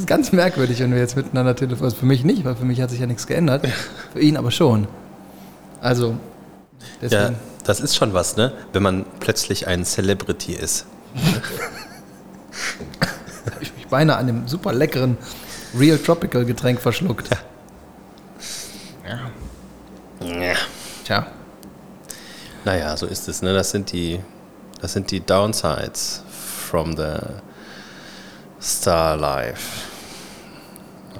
[0.00, 1.84] ist ganz merkwürdig, wenn wir jetzt miteinander telefonieren.
[1.84, 3.66] Also für mich nicht, weil für mich hat sich ja nichts geändert.
[4.12, 4.88] Für ihn aber schon.
[5.80, 6.16] Also, ja,
[7.02, 7.36] deswegen.
[7.64, 8.52] das ist schon was, ne?
[8.72, 10.86] Wenn man plötzlich ein Celebrity ist.
[13.44, 15.16] habe ich mich beinahe an dem super leckeren
[15.78, 17.28] Real Tropical Getränk verschluckt.
[19.06, 20.54] Ja.
[21.04, 21.26] Tja.
[22.64, 23.54] Naja, so ist es, ne?
[23.54, 24.20] Das sind die,
[24.80, 26.22] das sind die Downsides
[26.68, 27.16] from the
[28.60, 29.89] Star Life.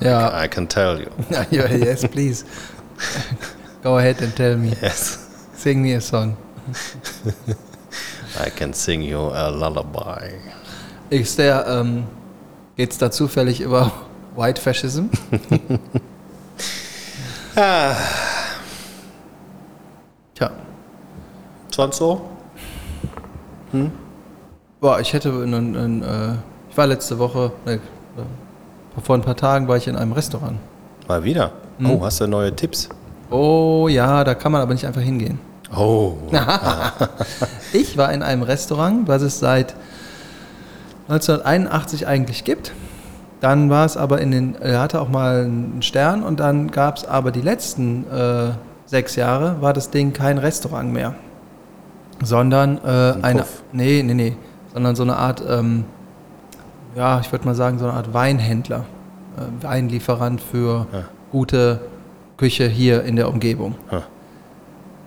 [0.00, 0.44] Ja.
[0.44, 1.10] I can tell you.
[1.50, 2.44] ja, yes, please.
[3.82, 4.72] Go ahead and tell me.
[4.82, 5.18] Yes.
[5.54, 6.36] Sing me a song.
[8.38, 10.32] I can sing you a lullaby.
[11.10, 12.04] Ist der, ähm,
[12.76, 13.92] geht's da zufällig über
[14.36, 15.06] White Fascism?
[20.34, 20.50] Tja.
[21.70, 22.20] Sonst so?
[24.80, 26.34] Boah, ich hätte einen, einen, äh,
[26.70, 27.80] ich war letzte Woche, ne,
[29.02, 30.58] vor ein paar Tagen war ich in einem Restaurant.
[31.08, 31.52] Mal wieder.
[31.78, 31.90] Hm.
[31.90, 32.88] Oh, hast du neue Tipps?
[33.30, 35.38] Oh ja, da kann man aber nicht einfach hingehen.
[35.76, 36.14] Oh.
[37.72, 39.74] Ich war in einem Restaurant, was es seit
[41.08, 42.72] 1981 eigentlich gibt.
[43.40, 46.96] Dann war es aber in den, er hatte auch mal einen Stern und dann gab
[46.98, 48.50] es aber die letzten äh,
[48.86, 51.14] sechs Jahre war das Ding kein Restaurant mehr,
[52.22, 53.62] sondern äh, Ein eine, Puff.
[53.72, 54.36] nee, nee, nee,
[54.74, 55.84] sondern so eine Art, ähm,
[56.94, 58.84] ja, ich würde mal sagen so eine Art Weinhändler,
[59.36, 61.04] äh, Weinlieferant für Ja.
[61.32, 61.80] gute
[62.36, 63.74] Küche hier in der Umgebung.
[63.90, 64.02] Ha.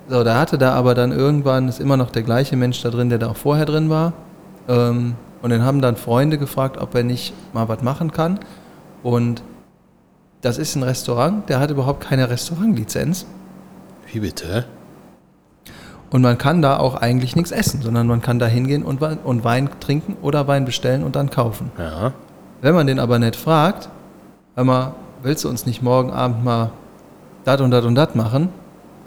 [0.10, 3.10] So, da hatte da aber dann irgendwann, ist immer noch der gleiche Mensch da drin,
[3.10, 4.14] der da auch vorher drin war.
[4.68, 8.40] Ähm, und dann haben dann Freunde gefragt, ob er nicht mal was machen kann.
[9.02, 9.44] Und
[10.42, 13.26] das ist ein Restaurant, der hat überhaupt keine Restaurantlizenz.
[14.12, 14.66] Wie bitte?
[16.14, 19.18] Und man kann da auch eigentlich nichts essen, sondern man kann da hingehen und, Wein-
[19.24, 21.72] und Wein trinken oder Wein bestellen und dann kaufen.
[21.80, 22.14] Ja.
[22.62, 23.90] Wenn man den aber nicht fragt,
[24.54, 24.94] hör mal,
[25.24, 26.70] willst du uns nicht morgen Abend mal
[27.46, 28.50] dat und dat und dat machen?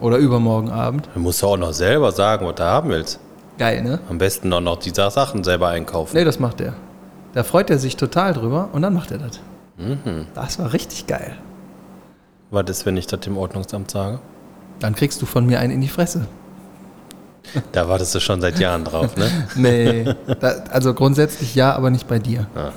[0.00, 1.09] Oder übermorgen Abend?
[1.14, 3.20] Du musst auch noch selber sagen, was du haben willst.
[3.57, 4.00] Geil, ne?
[4.11, 6.16] Am besten auch noch die Sachen selber einkaufen.
[6.16, 6.72] Nee, das macht er.
[7.34, 9.38] Da freut er sich total drüber und dann macht er das.
[10.34, 11.36] Das war richtig geil.
[12.50, 14.18] Was ist, wenn ich das dem Ordnungsamt sage?
[14.80, 16.26] Dann kriegst du von mir einen in die Fresse.
[17.72, 19.28] Da wartest du schon seit Jahren drauf, ne?
[19.57, 20.05] Nee,
[20.40, 22.47] da, also grundsätzlich ja, aber nicht bei dir.
[22.55, 22.72] Ja.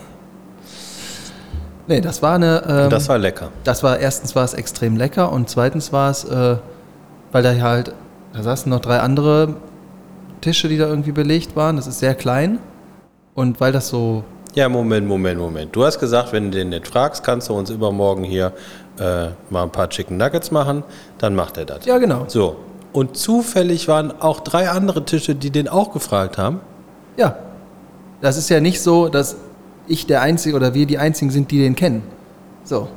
[1.88, 2.64] Nee, das war eine.
[2.68, 3.50] Ähm, Das war lecker.
[3.64, 6.58] das war erstens war es extrem lecker und zweitens war es, äh,
[7.32, 7.94] weil da halt,
[8.34, 9.56] da saßen noch drei andere
[10.42, 11.76] Tische, die da irgendwie belegt waren.
[11.78, 12.60] Das ist sehr klein
[13.34, 15.76] und weil das so Ja, Moment, Moment, Moment.
[15.76, 18.54] Du hast gesagt, wenn du den nicht fragst, kannst du uns übermorgen hier
[19.00, 20.84] äh, mal ein paar Chicken Nuggets machen.
[21.18, 21.86] Dann macht er das.
[21.86, 22.56] ja genau So.
[22.92, 26.60] Und zufällig waren auch drei andere Tische, die den auch gefragt haben.
[27.18, 27.36] Ja.
[28.22, 29.38] Das ist ja nicht so, dass
[29.88, 32.04] ich der Einzige oder wir die Einzigen sind, die den kennen.
[32.64, 32.88] So.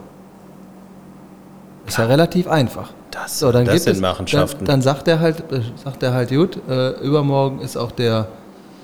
[1.87, 2.91] Ist ja relativ einfach.
[3.11, 4.65] Das, So, dann das gibt sind es, Machenschaften.
[4.65, 8.29] Dann, dann sagt er halt, äh, sagt er halt, gut, äh, übermorgen ist auch der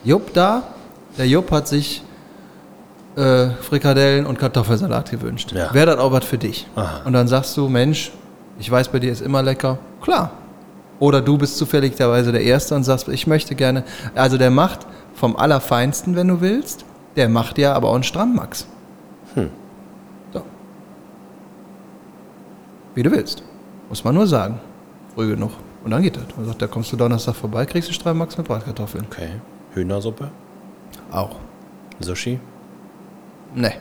[0.05, 0.63] Jupp da.
[1.17, 2.03] Der Jupp hat sich
[3.17, 5.53] äh, Frikadellen und Kartoffelsalat gewünscht.
[5.53, 5.73] Ja.
[5.73, 6.67] Wäre das auch was für dich?
[6.77, 7.01] Aha.
[7.05, 8.13] Und dann sagst du, Mensch,
[8.59, 9.79] ich weiß, bei dir ist immer lecker.
[10.03, 10.33] Klar.
[11.01, 13.85] Oder du bist zufälligerweise der Erste und sagst, ich möchte gerne.
[14.15, 16.85] Also der macht vom Allerfeinsten, wenn du willst.
[17.17, 18.67] Der macht ja aber auch einen Strammax.
[19.35, 19.51] Hm.
[20.33, 20.43] So.
[22.95, 23.43] wie du willst.
[23.89, 24.61] Muss man nur sagen.
[25.15, 25.53] Früh genug.
[25.85, 26.25] Und dann geht das.
[26.37, 29.07] Man sagt, da kommst du Donnerstag vorbei, kriegst du Streimax mit Bratkartoffeln.
[29.11, 29.29] Okay.
[29.75, 30.31] Hühnersuppe?
[31.11, 31.37] Auch.
[32.01, 32.41] Sushi?
[33.55, 33.75] Nee.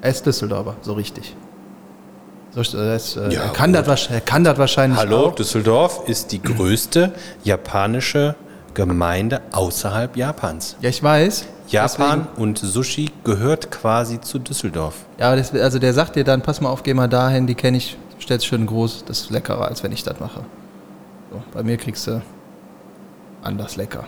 [0.00, 1.36] Er ist Düsseldorfer, so richtig.
[2.52, 5.34] So, er, ist, äh, Ja, er, kann das, er kann das wahrscheinlich Hallo, auch.
[5.34, 7.12] Düsseldorf ist die größte
[7.44, 8.34] japanische
[8.74, 10.76] Gemeinde außerhalb Japans.
[10.80, 11.44] Ja, ich weiß.
[11.68, 14.94] Japan und Sushi gehört quasi zu Düsseldorf.
[15.18, 17.54] Deswegen, ja, das, also der sagt dir dann, pass mal auf, geh mal dahin, die
[17.54, 20.40] kenne ich, stell's schön groß, das ist leckerer, als wenn ich das mache.
[21.30, 22.20] So, bei mir kriegst du
[23.42, 24.04] anders lecker.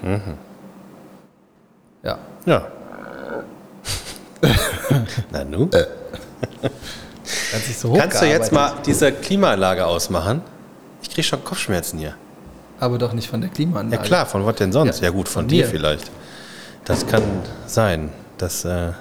[2.02, 2.18] Ja.
[2.46, 2.66] Ja.
[5.30, 5.70] Na nu?
[7.52, 10.42] Hat sich so Kannst du jetzt mal diese Klimaanlage ausmachen?
[11.02, 12.14] Ich krieg schon Kopfschmerzen hier.
[12.80, 14.02] Aber doch nicht von der Ja Klimaanlage.
[14.02, 15.00] klar, von was denn sonst?
[15.00, 15.70] Ja, Ja, gut, von, von dir mir.
[15.70, 16.10] vielleicht.
[16.84, 17.22] Das kann
[17.66, 18.92] sein, dass äh,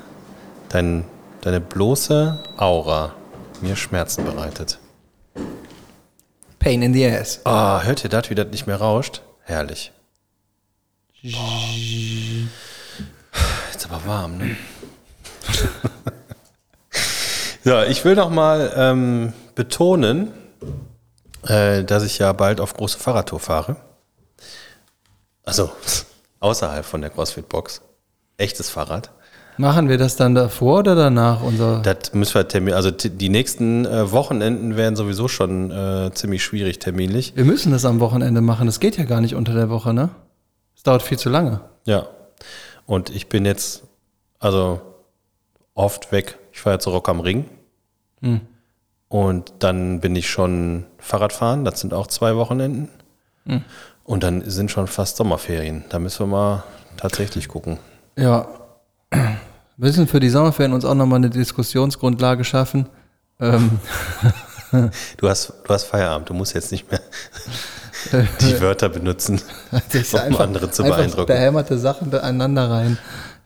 [0.69, 1.05] dein,
[1.41, 3.13] deine bloße Aura
[3.61, 4.77] mir Schmerzen bereitet.
[6.59, 7.39] Pain in the ass.
[7.43, 9.21] Ah, hört ihr das, wie das nicht mehr rauscht?
[9.43, 9.91] Herrlich.
[13.71, 14.55] Jetzt aber warm, ne?
[17.63, 20.31] so, ich will noch mal ähm, betonen,
[21.47, 23.75] äh, dass ich ja bald auf große Fahrradtour fahre.
[25.43, 25.71] Also
[26.39, 27.81] außerhalb von der CrossFit-Box.
[28.37, 29.11] Echtes Fahrrad.
[29.57, 31.43] Machen wir das dann davor oder danach?
[31.43, 36.43] Unser Das müssen wir termin, also die nächsten äh, Wochenenden werden sowieso schon äh, ziemlich
[36.43, 37.33] schwierig terminlich.
[37.35, 38.65] wir müssen das am Wochenende machen.
[38.65, 40.09] Das geht ja gar nicht unter der Woche, ne?
[40.75, 41.61] Es dauert viel zu lange.
[41.85, 42.07] Ja.
[42.87, 43.83] Und ich bin jetzt
[44.39, 44.81] also
[45.75, 46.39] oft weg.
[46.51, 47.45] Ich fahre zu Rock am Ring.
[49.07, 51.65] Und dann bin ich schon Fahrradfahren.
[51.65, 52.89] Das sind auch zwei Wochenenden.
[54.03, 55.83] Und dann sind schon fast Sommerferien.
[55.89, 56.63] Da müssen wir mal
[56.97, 57.79] tatsächlich gucken.
[58.17, 58.47] Ja.
[59.11, 59.37] Wir
[59.77, 62.87] müssen für die Sommerferien uns auch nochmal eine Diskussionsgrundlage schaffen.
[63.39, 63.79] Ähm,
[65.17, 66.29] Du hast, du hast Feierabend.
[66.29, 67.01] Du musst jetzt nicht mehr
[68.39, 69.41] die Wörter benutzen,
[70.13, 71.25] um andere zu einfach beeindrucken.
[71.27, 72.97] behämmerte Sachen aneinander rein.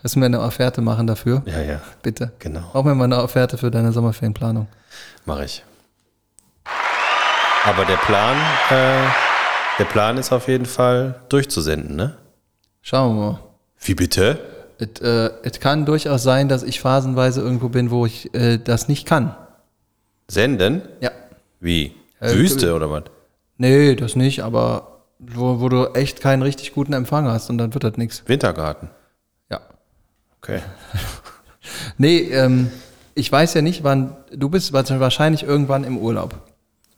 [0.06, 1.42] Lass mir eine Offerte machen dafür.
[1.48, 2.32] Ja, ja, Bitte.
[2.38, 2.70] genau.
[2.74, 4.68] Brauch mir mal eine Offerte für deine Sommerferienplanung.
[5.26, 5.64] Mache ich.
[7.64, 8.38] Aber der Plan,
[8.70, 9.08] äh,
[9.80, 12.16] der Plan ist auf jeden Fall durchzusenden, ne?
[12.84, 13.40] Schauen wir mal.
[13.80, 14.38] Wie bitte?
[14.78, 19.08] Es äh, kann durchaus sein, dass ich phasenweise irgendwo bin, wo ich äh, das nicht
[19.08, 19.36] kann.
[20.28, 20.84] Senden?
[21.02, 21.10] Ja.
[21.60, 21.96] Wie?
[22.20, 23.06] Äh, Wüste oder was?
[23.58, 27.74] Nee, das nicht, aber wo, wo du echt keinen richtig guten Empfang hast und dann
[27.74, 28.22] wird das nichts.
[28.28, 28.92] Wintergarten.
[30.48, 30.56] Ja.
[30.56, 30.62] Okay.
[31.98, 32.72] Nee, ähm,
[33.16, 36.36] ich weiß ja nicht, wann, du bist wahrscheinlich irgendwann im Urlaub.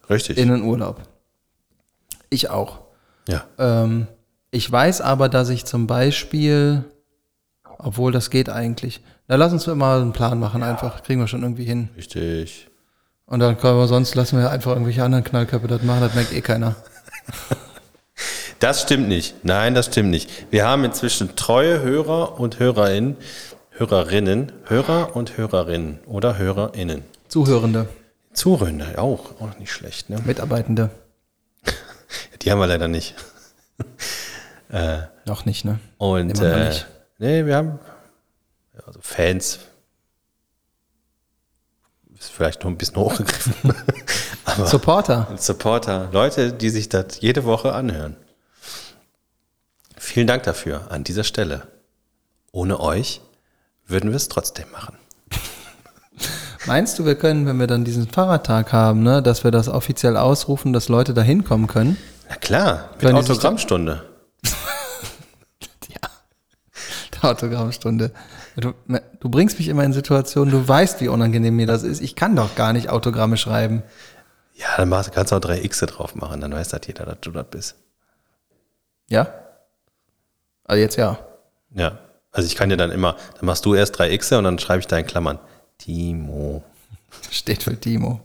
[0.09, 0.37] Richtig.
[0.37, 1.01] In den Urlaub.
[2.29, 2.79] Ich auch.
[3.27, 3.43] ja.
[3.57, 4.07] Ähm,
[4.49, 6.83] ich weiß aber, dass ich zum Beispiel,
[7.77, 11.43] obwohl das geht eigentlich, na lass uns mal einen Plan machen, einfach, kriegen wir schon
[11.43, 11.89] irgendwie hin.
[11.95, 12.69] Richtig.
[13.25, 16.33] Und dann können wir, sonst lassen wir einfach irgendwelche anderen Knallköpfe das machen, das merkt
[16.33, 16.75] eh keiner.
[18.59, 19.43] Das stimmt nicht.
[19.43, 20.29] Nein, das stimmt nicht.
[20.51, 23.17] Wir haben inzwischen treue Hörer und Hörerinnen,
[23.71, 27.03] Hörerinnen, Hörer und Hörerinnen oder Hörerinnen.
[27.27, 27.87] Zuhörende,
[28.33, 30.19] Zuhörende auch, auch nicht schlecht, ne?
[30.25, 30.89] Mitarbeitende,
[32.41, 33.15] Die haben wir leider nicht.
[35.25, 35.79] noch nicht, ne?
[35.97, 36.87] Und äh, nicht.
[37.19, 37.79] nee, wir haben
[38.85, 39.59] also Fans.
[42.17, 43.53] Ist vielleicht noch ein bisschen hochgegriffen.
[44.45, 45.27] Aber Supporter.
[45.37, 48.15] Supporter, Leute, die sich das jede Woche anhören.
[50.07, 51.67] Vielen Dank dafür an dieser Stelle.
[52.53, 53.19] Ohne euch
[53.85, 54.97] würden wir es trotzdem machen.
[56.65, 60.15] Meinst du, wir können, wenn wir dann diesen Fahrradtag haben, ne, dass wir das offiziell
[60.15, 61.97] ausrufen, dass Leute da hinkommen können?
[62.29, 64.03] Na klar, mit Können Autogrammstunde.
[65.89, 66.09] Ja.
[67.21, 68.11] Der Autogrammstunde.
[68.55, 68.73] Du,
[69.19, 72.01] du bringst mich immer in Situationen, du weißt, wie unangenehm mir das ist.
[72.01, 73.83] Ich kann doch gar nicht Autogramme schreiben.
[74.55, 77.31] Ja, dann kannst du auch drei X drauf machen, dann weiß das jeder, dass du
[77.31, 77.75] das bist.
[79.09, 79.27] Ja?
[80.67, 81.17] Also jetzt ja.
[81.73, 81.97] Ja,
[82.31, 84.79] also ich kann dir dann immer, dann machst du erst drei X und dann schreibe
[84.81, 85.39] ich da in Klammern.
[85.77, 86.63] Timo.
[87.31, 88.21] Steht für Timo.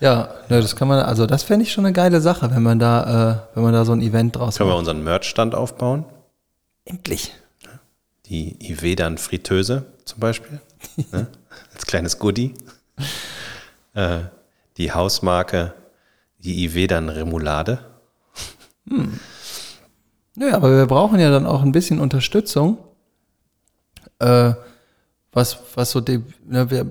[0.00, 2.78] Ja, ne, das kann man, also das fände ich schon eine geile Sache, wenn man
[2.78, 4.78] da, äh, wenn man da so ein Event draus Können wir macht.
[4.80, 6.06] unseren Merch-Stand aufbauen?
[6.86, 7.34] Endlich.
[8.26, 10.60] Die Ivedan Fritteuse zum Beispiel.
[11.12, 11.26] ne?
[11.74, 12.54] Als kleines Goodie.
[13.92, 14.20] Äh,
[14.78, 15.74] die Hausmarke,
[16.38, 17.80] die Ivedan Remoulade.
[20.36, 22.78] Nö, aber wir brauchen ja dann auch ein bisschen Unterstützung.
[24.18, 24.52] Äh,
[25.32, 26.86] was, was so die, ne, wir,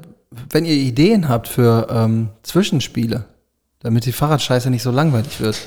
[0.50, 3.26] wenn ihr Ideen habt für ähm, Zwischenspiele,
[3.80, 5.58] damit die Fahrradscheiße nicht so langweilig wird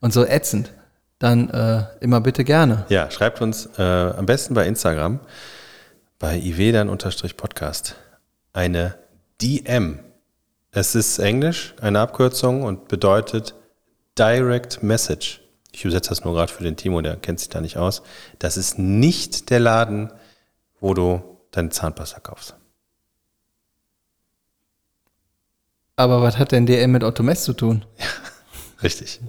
[0.00, 0.72] und so ätzend,
[1.18, 2.84] dann äh, immer bitte gerne.
[2.88, 5.20] Ja, schreibt uns äh, am besten bei Instagram,
[6.18, 7.96] bei Ivedan-Podcast,
[8.52, 8.96] eine
[9.40, 10.00] DM.
[10.72, 13.54] Es ist Englisch, eine Abkürzung und bedeutet
[14.18, 15.41] Direct Message.
[15.72, 18.02] Ich übersetze das nur gerade für den Timo, der kennt sich da nicht aus.
[18.38, 20.12] Das ist nicht der Laden,
[20.80, 22.56] wo du deine Zahnpasta kaufst.
[25.96, 27.84] Aber was hat denn DM mit Otto Mess zu tun?
[28.82, 29.20] Richtig.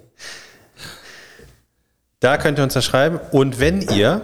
[2.19, 3.19] Da könnt ihr uns das schreiben.
[3.31, 4.21] Und wenn ihr,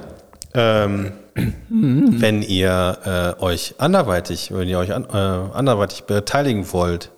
[0.54, 7.12] ähm, wenn ihr äh, euch anderweitig, wenn ihr euch an, äh, anderweitig beteiligen wollt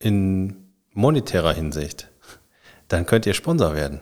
[0.00, 2.08] in monetärer Hinsicht,
[2.88, 4.00] dann könnt ihr Sponsor werden.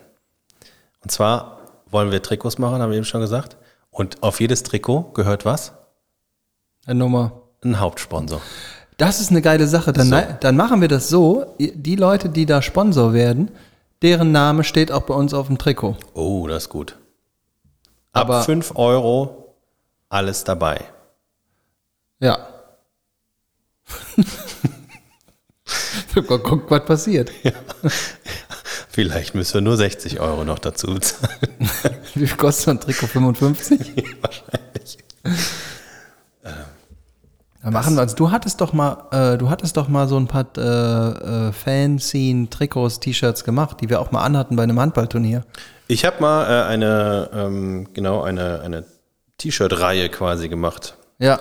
[1.03, 1.59] Und zwar
[1.91, 3.57] wollen wir Trikots machen, haben wir eben schon gesagt.
[3.91, 5.72] Und auf jedes Trikot gehört was?
[6.87, 7.32] Eine Nummer.
[7.64, 8.41] Ein Hauptsponsor.
[8.97, 9.93] Das ist eine geile Sache.
[9.93, 10.16] Dann, So.
[10.41, 13.51] dann machen wir das so, die Leute, die da Sponsor werden,
[14.03, 15.97] deren Name steht auch bei uns auf dem Trikot.
[16.14, 16.97] Oh, das ist gut.
[18.12, 19.55] Ab Aber- 5 Euro
[20.09, 20.80] alles dabei.
[22.20, 22.47] Ja.
[26.14, 27.30] Guck, was passiert.
[28.97, 31.39] Vielleicht müssen wir nur 60 Euro noch dazu bezahlen.
[32.15, 33.07] Wie viel kostet so ein Trikot?
[33.09, 33.79] 55?
[34.23, 34.99] Wahrscheinlich.
[37.63, 38.15] Dann machen wir uns.
[38.15, 42.49] Du hattest doch mal, äh, du hattest doch mal so ein paar äh, äh, Fanzine,
[42.49, 45.45] Trikots, T-Shirts gemacht, die wir auch mal anhatten bei einem Handballturnier.
[45.89, 48.85] Ich habe mal äh, eine, ähm, genau, eine, eine
[49.37, 51.39] T-Shirt-Reihe quasi gemacht Ja,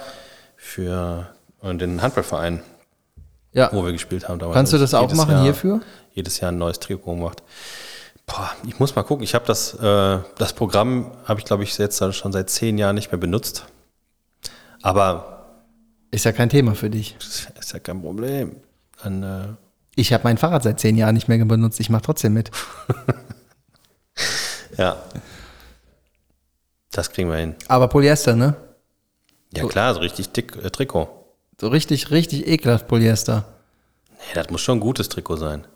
[0.57, 1.29] für
[1.63, 2.63] äh, den Handballverein,
[3.53, 3.69] ja.
[3.71, 4.39] wo wir gespielt haben.
[4.39, 4.55] damals.
[4.55, 5.79] Kannst du das auch machen Jahr, hierfür?
[6.15, 7.43] Jedes Jahr ein neues Trikot gemacht.
[8.25, 9.23] Boah, ich muss mal gucken.
[9.23, 12.95] Ich habe das, äh, das Programm, habe ich glaube ich jetzt schon seit zehn Jahren
[12.95, 13.65] nicht mehr benutzt.
[14.81, 15.45] Aber
[16.11, 17.15] Ist ja kein Thema für dich.
[17.59, 18.55] ist ja kein Problem.
[19.03, 19.47] Dann, äh,
[19.95, 21.79] Ich habe mein Fahrrad seit zehn Jahren nicht mehr benutzt.
[21.81, 22.49] Ich mache trotzdem mit.
[24.77, 24.95] ja.
[26.91, 27.55] Das kriegen wir hin.
[27.67, 28.55] Aber Polyester, ne?
[29.53, 31.09] Ja klar, so richtig dick äh, Trikot.
[31.59, 33.45] So richtig, richtig ekelhaft Polyester.
[34.11, 35.67] Nee, das muss schon ein gutes Trikot sein.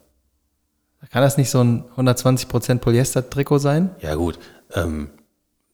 [1.11, 3.89] Kann das nicht so ein 120% Polyester-Trikot sein?
[4.01, 4.37] Ja gut,
[4.73, 5.09] ähm,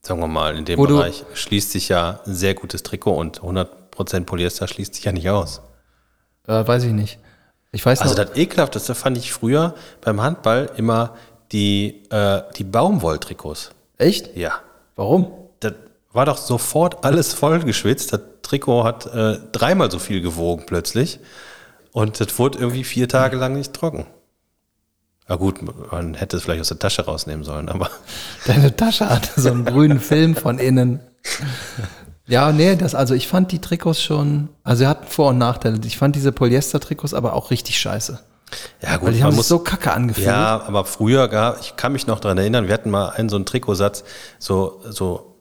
[0.00, 3.40] sagen wir mal, in dem Wo Bereich schließt sich ja ein sehr gutes Trikot und
[3.40, 5.60] 100% Polyester schließt sich ja nicht aus.
[6.46, 7.18] Äh, weiß ich nicht.
[7.72, 11.16] Ich weiß Also noch, das Ekelhafteste fand ich früher beim Handball immer
[11.52, 13.70] die, äh, die Baumwolltrikots.
[13.98, 14.34] echt?
[14.36, 14.52] Ja,
[14.94, 15.32] Warum?
[15.60, 15.74] das
[16.12, 18.12] war doch sofort alles vollgeschwitzt.
[18.12, 21.18] Das Trikot hat äh, dreimal so viel gewogen plötzlich
[21.92, 24.06] und das wurde irgendwie vier Tage lang nicht trocken.
[25.28, 25.60] Na gut,
[25.90, 27.90] man hätte es vielleicht aus der Tasche rausnehmen sollen, aber
[28.46, 31.00] Deine Tasche hatte so einen grünen Film von innen.
[32.28, 35.78] Ja, nee, das, also ich fand die Trikots schon, also sie hatten Vor- und Nachteile.
[35.84, 38.18] Ich fand diese Polyester-Trikots aber auch richtig scheiße.
[38.82, 40.26] ja gut, Weil die haben muss so kacke angefühlt.
[40.26, 43.36] Ja, aber früher gab, ich kann mich noch daran erinnern, wir hatten mal einen so
[43.36, 44.04] einen Trikotsatz,
[44.38, 45.36] so, so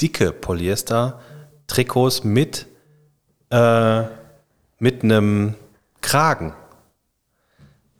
[0.00, 2.66] dicke Polyester-Trikots mit,
[3.50, 4.02] äh,
[4.78, 5.54] mit einem
[6.00, 6.54] Kragen.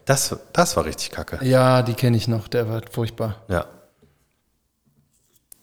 [0.08, 1.38] Das, das war richtig kacke.
[1.44, 3.42] Ja, die kenne ich noch, der war furchtbar.
[3.46, 3.66] Ja.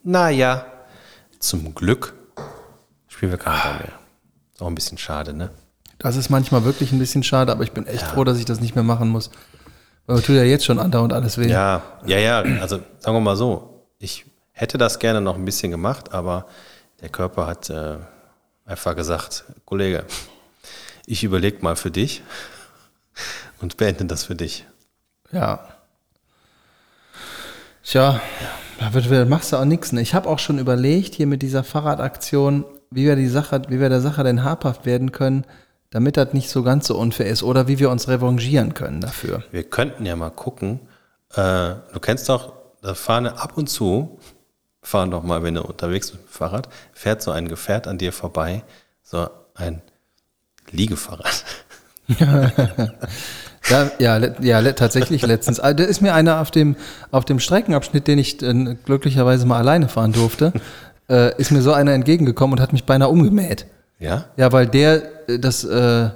[0.03, 0.67] Naja,
[1.39, 2.13] zum Glück
[3.07, 3.99] spielen wir keinen Ball mehr.
[4.53, 5.49] Ist auch ein bisschen schade, ne?
[5.97, 8.59] Das ist manchmal wirklich ein bisschen schade, aber ich bin echt froh, dass ich das
[8.59, 9.31] nicht mehr machen muss.
[10.05, 11.47] Weil mir tut ja jetzt schon andauernd alles weh.
[11.47, 15.71] Ja, ja, ja, also sagen wir mal so, ich hätte das gerne noch ein bisschen
[15.71, 16.45] gemacht, aber
[17.01, 17.97] der Körper hat äh,
[18.63, 20.05] einfach gesagt, Kollege,
[21.07, 22.21] ich überlege mal für dich
[23.61, 24.65] und beende das für dich.
[25.31, 25.67] Ja.
[27.83, 28.19] Tja,
[28.79, 29.91] da machst du auch nichts.
[29.91, 30.01] Ne?
[30.01, 33.89] Ich habe auch schon überlegt, hier mit dieser Fahrradaktion, wie wir die Sache, wie wir
[33.89, 35.45] der Sache denn habhaft werden können,
[35.91, 39.43] damit das nicht so ganz so unfair ist oder wie wir uns revanchieren können dafür.
[39.51, 40.79] Wir könnten ja mal gucken,
[41.35, 44.19] äh, du kennst doch, da fahren ab und zu,
[44.81, 47.97] fahren doch mal, wenn du unterwegs bist mit dem Fahrrad, fährt so ein Gefährt an
[47.97, 48.63] dir vorbei,
[49.03, 49.81] so ein
[50.71, 51.45] Liegefahrrad.
[53.67, 55.59] Ja, ja, ja tatsächlich letztens.
[55.59, 56.75] Also, Da ist mir einer auf dem,
[57.09, 60.53] auf dem Streckenabschnitt, den ich äh, glücklicherweise mal alleine fahren durfte,
[61.09, 63.65] äh, ist mir so einer entgegengekommen und hat mich beinahe umgemäht.
[63.99, 64.25] Ja?
[64.37, 66.09] Ja, weil der äh, das, äh,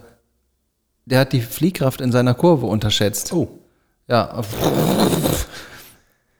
[1.06, 3.34] der hat die Fliehkraft in seiner Kurve unterschätzt.
[3.34, 3.48] Oh.
[4.08, 4.42] Ja.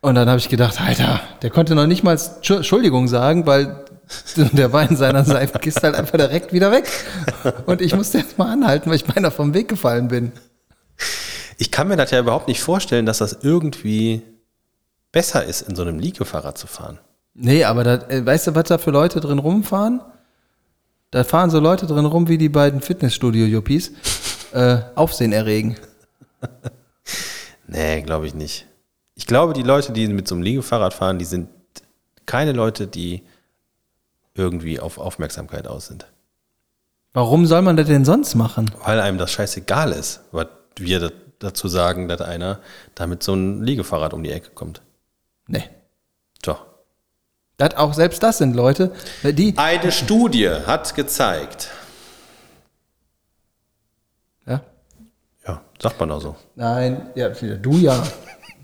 [0.02, 3.84] Und dann habe ich gedacht, Alter, der konnte noch nicht mal Tschu- Entschuldigung sagen, weil
[4.36, 6.90] der war in seiner Seifkiste halt einfach direkt wieder weg.
[7.66, 10.32] Und ich musste jetzt mal anhalten, weil ich beinahe vom Weg gefallen bin.
[11.58, 14.22] Ich kann mir das ja überhaupt nicht vorstellen, dass das irgendwie
[15.12, 17.00] besser ist, in so einem Liegefahrrad zu fahren.
[17.34, 20.02] Nee, aber da, äh, weißt du, was da für Leute drin rumfahren?
[21.12, 23.92] Da fahren so Leute drin rum wie die beiden Fitnessstudio-Yuppies.
[24.54, 25.78] Äh, Aufsehen erregen.
[27.72, 28.66] Nee, glaube ich nicht.
[29.14, 31.50] Ich glaube, die Leute, die mit so einem Liegefahrrad fahren, die sind
[32.26, 33.24] keine Leute, die
[34.36, 36.08] irgendwie auf Aufmerksamkeit aus sind.
[37.14, 38.70] Warum soll man das denn sonst machen?
[38.86, 42.60] Weil einem das scheißegal ist, was wir da- dazu sagen, dass einer
[42.96, 44.82] da mit so einem Liegefahrrad um die Ecke kommt.
[45.48, 45.64] Nee.
[46.46, 46.58] So.
[47.58, 49.58] Das auch selbst das sind Leute, die.
[49.58, 51.70] Eine Studie hat gezeigt.
[54.46, 54.62] Ja.
[55.48, 56.36] Ja, sagt man auch so.
[56.56, 58.02] Nein, ja, du ja.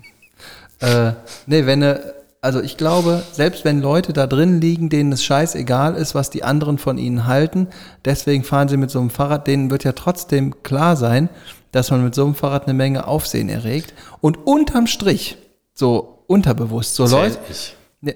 [0.80, 1.12] äh,
[1.46, 2.14] nee, wenn ne,
[2.46, 6.44] also ich glaube, selbst wenn Leute da drin liegen, denen es scheißegal ist, was die
[6.44, 7.66] anderen von ihnen halten,
[8.04, 11.28] deswegen fahren sie mit so einem Fahrrad, denen wird ja trotzdem klar sein,
[11.72, 13.94] dass man mit so einem Fahrrad eine Menge Aufsehen erregt.
[14.20, 15.38] Und unterm Strich,
[15.74, 17.36] so unterbewusst, so Leute.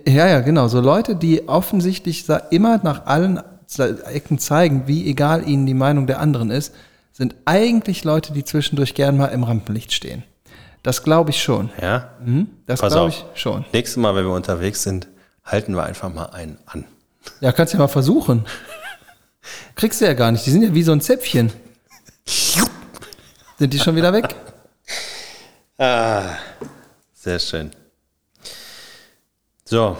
[0.06, 0.68] Ja, ja, genau.
[0.68, 3.40] So Leute, die offensichtlich immer nach allen
[4.12, 6.72] Ecken zeigen, wie egal ihnen die Meinung der anderen ist,
[7.10, 10.22] sind eigentlich Leute, die zwischendurch gern mal im Rampenlicht stehen.
[10.82, 11.70] Das glaube ich schon.
[11.80, 12.10] Ja?
[12.66, 13.24] Das Pass glaube auf.
[13.34, 13.64] ich schon.
[13.72, 15.08] Nächstes Mal, wenn wir unterwegs sind,
[15.44, 16.84] halten wir einfach mal einen an.
[17.40, 18.46] Ja, kannst ja mal versuchen.
[19.74, 20.46] Kriegst du ja gar nicht.
[20.46, 21.52] Die sind ja wie so ein Zäpfchen.
[22.24, 24.34] Sind die schon wieder weg?
[27.12, 27.70] Sehr schön.
[29.64, 29.96] So.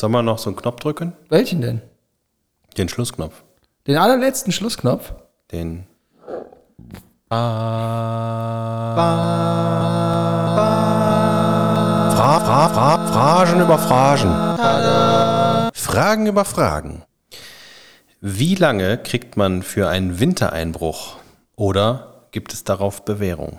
[0.00, 1.12] Sollen wir noch so einen Knopf drücken?
[1.28, 1.82] Welchen denn?
[2.76, 3.42] Den Schlussknopf.
[3.86, 5.12] Den allerletzten Schlussknopf?
[5.52, 5.86] Den.
[12.14, 15.72] Fra, fra, fra, Fragen über Fragen.
[15.74, 17.02] Fragen über Fragen.
[18.20, 21.16] Wie lange kriegt man für einen Wintereinbruch?
[21.56, 23.58] Oder gibt es darauf Bewährung?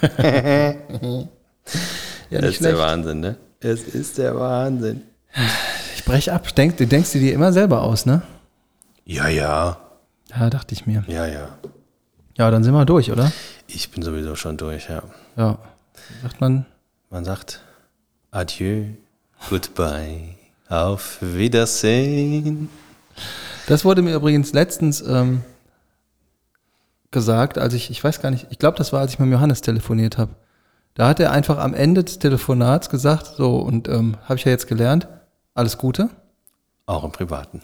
[2.28, 2.78] Ja, Das ist der schlecht.
[2.78, 3.36] Wahnsinn, ne?
[3.60, 5.02] Es ist der Wahnsinn.
[5.94, 6.52] Ich brech ab.
[6.56, 8.22] Denk, du denkst dir die immer selber aus, ne?
[9.04, 9.76] Ja, ja.
[10.30, 11.04] Ja, dachte ich mir.
[11.06, 11.48] Ja, ja.
[12.36, 13.32] Ja, dann sind wir durch, oder?
[13.66, 15.02] Ich bin sowieso schon durch, ja.
[15.36, 15.58] Ja.
[16.22, 16.66] Sagt man,
[17.10, 17.62] Man sagt
[18.30, 18.84] Adieu,
[19.48, 20.34] Goodbye,
[20.68, 22.68] auf Wiedersehen.
[23.66, 25.42] Das wurde mir übrigens letztens ähm,
[27.10, 29.62] gesagt, als ich, ich weiß gar nicht, ich glaube, das war, als ich mit Johannes
[29.62, 30.34] telefoniert habe.
[30.94, 34.50] Da hat er einfach am Ende des Telefonats gesagt, so, und ähm, habe ich ja
[34.50, 35.08] jetzt gelernt,
[35.54, 36.10] alles Gute.
[36.86, 37.62] Auch im Privaten.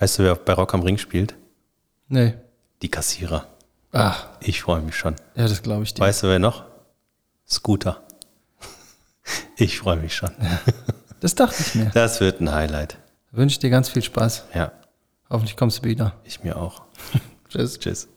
[0.00, 1.36] Weißt du, wer bei Rock am Ring spielt?
[2.08, 2.34] Nee.
[2.82, 3.46] Die Kassierer.
[3.92, 5.14] Ach, Ich freue mich schon.
[5.36, 6.00] ja, das glaube ich dir.
[6.02, 6.64] Weißt du, wer noch?
[7.48, 8.02] Scooter.
[9.56, 10.30] Ich freue mich schon.
[11.20, 11.90] Das dachte ich mir.
[11.92, 12.96] Das wird ein Highlight.
[13.30, 14.44] Wünsche dir ganz viel Spaß.
[14.54, 14.72] Ja,
[15.28, 16.14] Hoffentlich kommst du wieder.
[16.24, 16.82] ich mir auch.
[17.50, 17.78] Tschüss.
[17.78, 18.08] Tschüss.